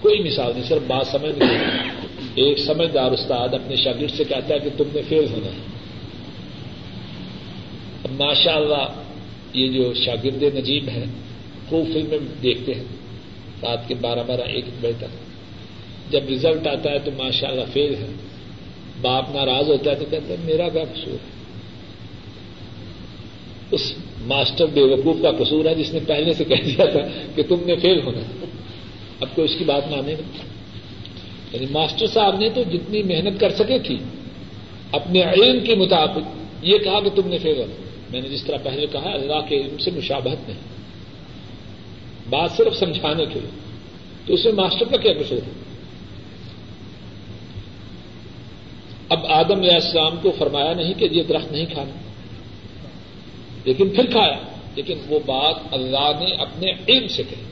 کوئی 0.00 0.22
مثال 0.22 0.52
نہیں، 0.54 0.64
صرف 0.68 0.82
بات 0.86 1.06
سمجھ 1.06 1.38
نہیں 1.38 1.58
ایک 2.34 2.58
سمجھدار 2.58 3.12
استاد 3.12 3.48
اپنے 3.48 3.76
شاگرد 3.76 4.10
سے 4.10 4.24
کہتا 4.24 4.54
ہے 4.54 4.58
کہ 4.58 4.70
تم 4.76 4.84
نے 4.94 5.00
فیل 5.08 5.24
ہونا 5.32 5.46
ہے۔ 5.46 5.72
ماشاء 8.10 8.54
اللہ 8.54 9.02
یہ 9.52 9.68
جو 9.68 9.92
شاگرد 9.94 10.42
نجیب 10.42 10.88
ہیں، 10.88 11.04
خوب 11.68 11.86
فلمیں 11.92 12.18
دیکھتے 12.42 12.74
ہیں۔ 12.74 12.84
رات 13.62 13.88
کے 13.88 13.94
بارہ 13.94 14.20
بارہ، 14.26 14.40
ایک 14.40 14.64
بجے 14.80 14.92
تک۔ 14.98 15.31
جب 16.12 16.20
ریزلٹ 16.28 16.66
آتا 16.66 16.90
ہے 16.90 16.98
تو 16.98 17.10
ماشاء 17.16 17.48
اللہ 17.48 17.64
فیل 17.72 17.94
ہے۔ 17.94 18.06
باپ 19.00 19.34
ناراض 19.34 19.70
ہوتا 19.70 19.90
ہے 19.90 19.96
تو 19.96 20.04
کہتے 20.10 20.36
ہیں 20.36 20.44
میرا 20.44 20.68
کیا 20.68 20.84
قصور 20.84 21.12
ہے؟ 21.12 21.42
اس 23.70 23.94
ماسٹر 24.20 24.66
بے 24.66 24.80
وقوف 24.80 25.16
کا 25.22 25.44
قصور 25.44 25.64
ہے 25.64 25.74
جس 25.74 25.92
نے 25.92 25.98
پہلے 26.06 26.32
سے 26.32 26.44
کہہ 26.44 26.64
دیا 26.64 26.84
تھا 26.84 27.00
کہ 27.34 27.42
تم 27.48 27.56
نے 27.66 27.76
فیل 27.76 28.00
ہونا 28.06 28.44
اب 29.20 29.28
کوئی 29.34 29.52
اس 29.52 29.58
کی 29.58 29.64
بات 29.64 29.90
مانے 29.90 30.12
گا 30.12 30.42
یعنی 31.52 31.66
ماسٹر 31.70 32.06
صاحب 32.06 32.38
نے 32.38 32.48
تو 32.54 32.62
جتنی 32.62 33.02
محنت 33.02 33.40
کر 33.40 33.50
سکے 33.50 33.78
تھی، 33.78 33.98
اپنے 34.92 35.22
علم 35.22 35.60
کے 35.60 35.74
مطابق 35.74 36.18
یہ 36.62 36.78
کہا 36.78 37.00
کہ 37.00 37.10
تم 37.10 37.28
نے 37.28 37.38
فیل 37.38 37.58
ہونا 37.58 37.82
میں 38.10 38.20
نے 38.20 38.28
جس 38.28 38.44
طرح 38.44 38.56
پہلے 38.62 38.86
کہا، 38.92 39.10
اللہ 39.10 39.40
کے 39.48 39.60
علم 39.60 39.78
سے 39.78 39.90
مشابہت 39.90 40.48
نہیں۔ 40.48 40.58
بات 42.30 42.50
صرف 42.56 42.76
سمجھانے 42.76 43.24
کے 43.24 43.40
لیے۔ 43.40 43.50
تو 44.26 44.34
اس 44.34 44.44
میں 44.44 44.52
ماسٹر 44.52 44.84
کا 44.90 44.96
کیا 44.96 45.12
قصور 45.12 45.38
ہے؟ 45.38 45.71
اب 49.12 49.26
آدم 49.26 49.60
علیہ 49.60 49.74
السلام 49.74 50.16
کو 50.22 50.32
فرمایا 50.38 50.72
نہیں 50.72 50.94
کہ 50.94 51.08
یہ 51.10 51.22
درخت 51.22 51.52
نہیں 51.52 51.66
کھانا۔ 51.66 51.90
لیکن 53.64 53.88
پھر 53.88 54.06
کھایا۔ 54.10 54.38
لیکن 54.74 54.98
وہ 55.08 55.18
بات 55.26 55.54
اللہ 55.72 56.10
نے 56.20 56.34
اپنے 56.34 56.72
علم 56.88 57.08
سے 57.08 57.22
کہی۔ 57.30 57.42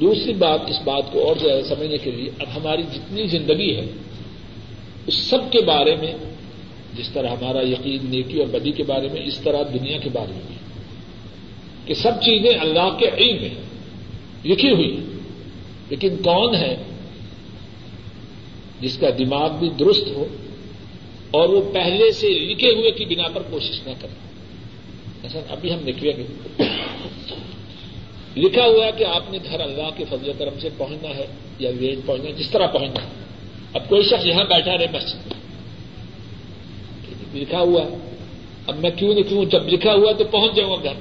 دوسری 0.00 0.32
بات 0.32 0.60
اس 0.68 0.76
بات 0.84 1.02
کو 1.12 1.28
اور 1.28 1.36
زیادہ 1.36 1.62
سمجھنے 1.62 1.98
کے 1.98 2.10
لیے، 2.10 2.30
اب 2.38 2.46
ہماری 2.56 2.82
جتنی 2.82 3.26
زندگی 3.26 3.76
ہے، 3.76 3.86
اس 5.06 5.14
سب 5.14 5.52
کے 5.52 5.60
بارے 5.60 5.96
میں، 5.96 6.14
جس 6.96 7.08
طرح 7.08 7.28
ہمارا 7.28 7.68
یقین 7.68 7.98
نیکی 8.02 8.38
اور 8.38 8.46
بدی 8.46 8.70
کے 8.70 8.82
بارے 8.82 9.08
میں، 9.12 9.22
اس 9.24 9.38
طرح 9.38 9.62
دنیا 9.74 9.98
کے 9.98 10.10
بارے 10.12 10.32
میں 10.32 10.62
کہ 11.86 11.94
سب 11.94 12.12
چیزیں 12.22 12.58
اللہ 12.60 12.96
کے 12.98 13.08
علم 13.16 13.42
میں 13.42 13.50
لکھی 14.44 14.72
ہوئی 14.72 15.00
لیکن 15.88 16.16
کون 16.16 16.54
ہے 16.54 16.76
جس 18.82 18.98
کا 18.98 19.06
دماغ 19.18 19.58
بھی 19.58 19.68
درست 19.68 20.06
ہو 20.08 20.26
اور 21.30 21.48
وہ 21.48 21.72
پہلے 21.72 22.12
سے 22.12 22.28
لکھے 22.28 22.68
ہوئے 22.74 22.90
کی 22.90 23.04
بنا 23.04 23.28
پر 23.34 23.42
کوشش 23.50 23.86
نہ 23.86 23.92
کرے۔ 24.00 24.32
ایسا 25.22 25.38
ابھی 25.50 25.72
ہم 25.72 25.78
نکلیں 25.86 26.12
گے 26.16 26.26
لکھا 28.36 28.66
ہوا 28.66 28.86
ہے 28.86 28.90
کہ 28.98 29.04
آپ 29.04 29.32
نے 29.32 29.38
گھر 29.50 29.60
اللہ 29.60 29.90
کے 29.96 30.04
فضل 30.10 30.32
کرم 30.38 30.58
سے 30.60 30.68
پہنچنا 30.76 31.08
ہے 31.08 31.26
یا 31.58 31.70
ویج 31.78 31.98
پہنچنا 32.06 32.28
ہے، 32.28 32.32
جس 32.32 32.50
طرح 32.50 32.66
پہنچنا 32.66 33.02
ہے۔ 33.02 33.08
اب 33.74 33.88
کوئی 33.88 34.02
شخص 34.02 34.26
یہاں 34.26 34.44
بیٹھا 34.44 34.78
رہے 34.78 34.86
مسجد 34.92 35.32
لکھا 37.34 37.58
ہوا 37.58 37.82
ہے۔ 37.82 37.96
اب 38.66 38.78
میں 38.78 38.90
کیوں 38.90 39.14
نکلوں 39.14 39.44
جب 39.44 39.68
لکھا 39.68 39.94
ہوا 39.94 40.12
تو 40.12 40.24
پہنچ 40.24 40.56
جاؤں 40.56 40.70
گا 40.70 40.82
گھر۔ 40.82 40.92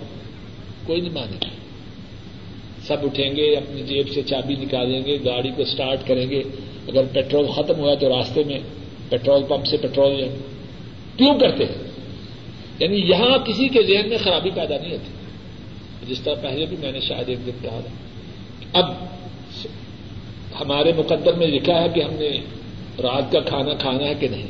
کوئی 0.86 1.02
نہیں 1.02 1.14
مانے۔ 1.14 1.38
گا 1.42 1.50
سب 2.88 2.98
اٹھیں 3.04 3.36
گے، 3.36 3.56
اپنی 3.56 3.82
جیب 3.82 4.10
سے 4.14 4.22
چابی 4.22 4.56
نکالیں 4.56 5.06
گے، 5.06 5.18
گاڑی 5.26 5.50
کو 5.50 5.62
اسٹارٹ 5.62 6.08
کریں 6.08 6.30
گے۔ 6.30 6.44
اگر 6.88 7.04
پیٹرول 7.14 7.48
ختم 7.48 7.80
ہوا 7.80 7.96
تو 7.96 8.18
راستے 8.18 8.44
میں 8.44 8.60
پیٹرول 9.10 9.44
پمپ 9.44 9.66
سے 9.66 9.78
پیٹرول 9.78 10.16
لیں 10.16 10.30
کیوں 11.18 11.40
کرتے 11.40 11.66
ہیں۔ 11.66 11.92
یعنی 12.80 12.96
یہاں 12.96 13.38
کسی 13.38 13.68
کے 13.68 13.84
ذہن 13.84 14.10
میں 14.10 14.18
خرابی 14.18 14.50
پیدا 14.56 14.76
نہیں 14.82 14.92
ہوتی۔ 14.92 15.12
جس 16.08 16.22
طرح 16.22 16.36
پہلے 16.42 16.66
بھی 16.66 16.78
میں 16.80 16.92
نے 16.92 17.00
شاید 17.00 17.30
ایک 17.30 17.46
دن 17.46 17.52
کہا 17.62 17.80
تھا۔ 17.80 17.94
اب 18.80 18.94
ہمارے 20.62 20.92
مقدر 20.98 21.34
میں 21.34 21.48
لکھا 21.48 21.82
ہے 21.82 21.88
کہ 21.96 22.04
ہم 22.04 22.14
نے 22.14 22.30
رات 23.02 23.32
کا 23.32 23.40
کھانا 23.40 23.74
کھانا 23.74 24.04
ہے 24.04 24.14
کہ 24.20 24.28
نہیں۔ 24.28 24.48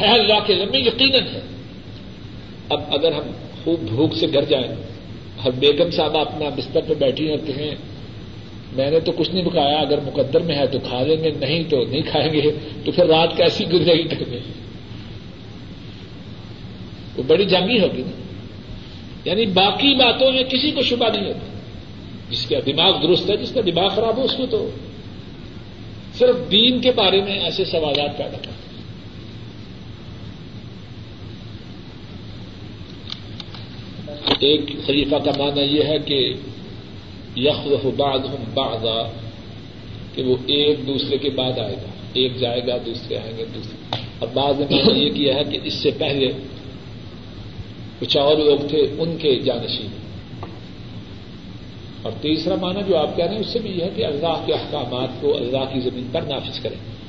اللہ 0.00 0.38
کے 0.46 0.54
میں 0.70 0.78
یقیناً 0.78 1.22
ہے 1.22 1.40
اب 2.68 2.80
اگر 2.88 3.12
ہم 3.12 3.30
خوب 3.64 3.80
بھوک 3.80 4.14
سے 4.14 4.26
گھر 4.32 4.44
جائیں 4.44 4.68
اور 5.42 5.52
بیگم 5.52 5.90
صاحب 5.90 6.16
اپنا 6.16 6.48
بستر 6.48 6.80
پہ 6.88 6.94
بیٹھی 6.94 7.30
اور 7.30 7.38
کہیں 7.46 7.74
میں 8.72 8.90
نے 8.90 9.00
تو 9.00 9.12
کچھ 9.12 9.30
نہیں 9.30 9.44
پکایا، 9.44 9.78
اگر 9.78 9.98
مقدر 10.00 10.40
میں 10.40 10.56
ہے 10.56 10.66
تو 10.66 10.78
کھا 10.78 11.02
لیں 11.02 11.24
گے، 11.24 11.30
نہیں 11.30 11.70
تو 11.70 11.84
نہیں 11.84 12.02
کھائیں 12.02 12.32
گے، 12.32 12.40
تو 12.84 12.92
پھر 12.92 13.06
رات 13.06 13.36
کیسی 13.36 13.64
گزرے 13.64 13.94
گی؟ 13.94 14.02
کرنے 14.02 14.38
وہ 17.16 17.22
بڑی 17.26 17.44
جنگی 17.44 17.80
ہوگی 17.80 18.02
نا۔ 18.06 18.22
یعنی 19.24 19.46
باقی 19.46 19.94
باتوں 19.94 20.32
میں 20.32 20.42
کسی 20.42 20.70
کو 20.70 20.82
شبہ 20.82 21.08
نہیں 21.16 21.26
ہوتا۔ 21.26 21.58
جس 22.30 22.46
کا 22.46 22.56
دماغ 22.66 23.02
درست 23.02 23.30
ہے، 23.30 23.36
جس 23.36 23.52
کا 23.52 23.60
دماغ 23.66 23.88
خراب 23.88 24.16
ہو 24.16 24.22
اس 24.22 24.34
کو 24.36 24.46
تو 24.46 24.70
صرف 26.18 26.50
دین 26.50 26.80
کے 26.80 26.92
بارے 26.92 27.20
میں 27.20 27.40
ایسے 27.40 27.64
سوالات 27.64 28.16
پیدا 28.18 28.36
کرتے 28.36 28.70
ایک 34.38 34.86
خلیفہ 34.86 35.16
کا 35.24 35.30
معنی 35.38 35.60
یہ 35.60 35.82
ہے 35.82 35.98
کہ 35.98 36.32
یخ 37.36 37.86
بعد 37.96 38.18
ہم 38.18 38.44
بعضا، 38.54 39.10
کہ 40.14 40.22
وہ 40.22 40.36
ایک 40.46 40.86
دوسرے 40.86 41.18
کے 41.18 41.30
بعد 41.30 41.58
آئے 41.58 41.74
گا۔ 41.74 41.90
ایک 42.12 42.36
جائے 42.36 42.66
گا، 42.66 42.76
دوسرے 42.86 43.18
آئیں 43.18 43.38
گے، 43.38 43.44
دوسرے۔ 43.54 43.96
اور 44.18 44.28
بعض 44.34 44.60
نے 44.60 44.98
یہ 44.98 45.10
کیا 45.12 45.34
ہے 45.34 45.44
کہ 45.44 45.58
اس 45.64 45.74
سے 45.74 45.90
پہلے 45.98 46.32
کچھ 47.98 48.16
اور 48.16 48.36
لوگ 48.36 48.66
تھے، 48.68 48.78
ان 48.98 49.16
کے 49.16 49.36
جانشین۔ 49.36 49.86
اور 52.02 52.12
تیسرا 52.20 52.54
معنی 52.54 52.80
جو 52.88 52.96
آپ 52.96 53.16
کہہ 53.16 53.24
رہے 53.24 53.34
ہیں، 53.34 53.40
اس 53.40 53.46
سے 53.46 53.58
بھی 53.58 53.70
یہ 53.70 53.84
ہے 53.84 53.90
کہ 53.96 54.04
اللہ 54.04 54.42
کے 54.46 54.52
احکامات 54.52 55.08
کو 55.20 55.36
اللہ 55.36 55.74
کی 55.74 55.80
زمین 55.80 56.08
پر 56.12 56.22
نافذ 56.22 56.60
کریں۔ 56.60 56.99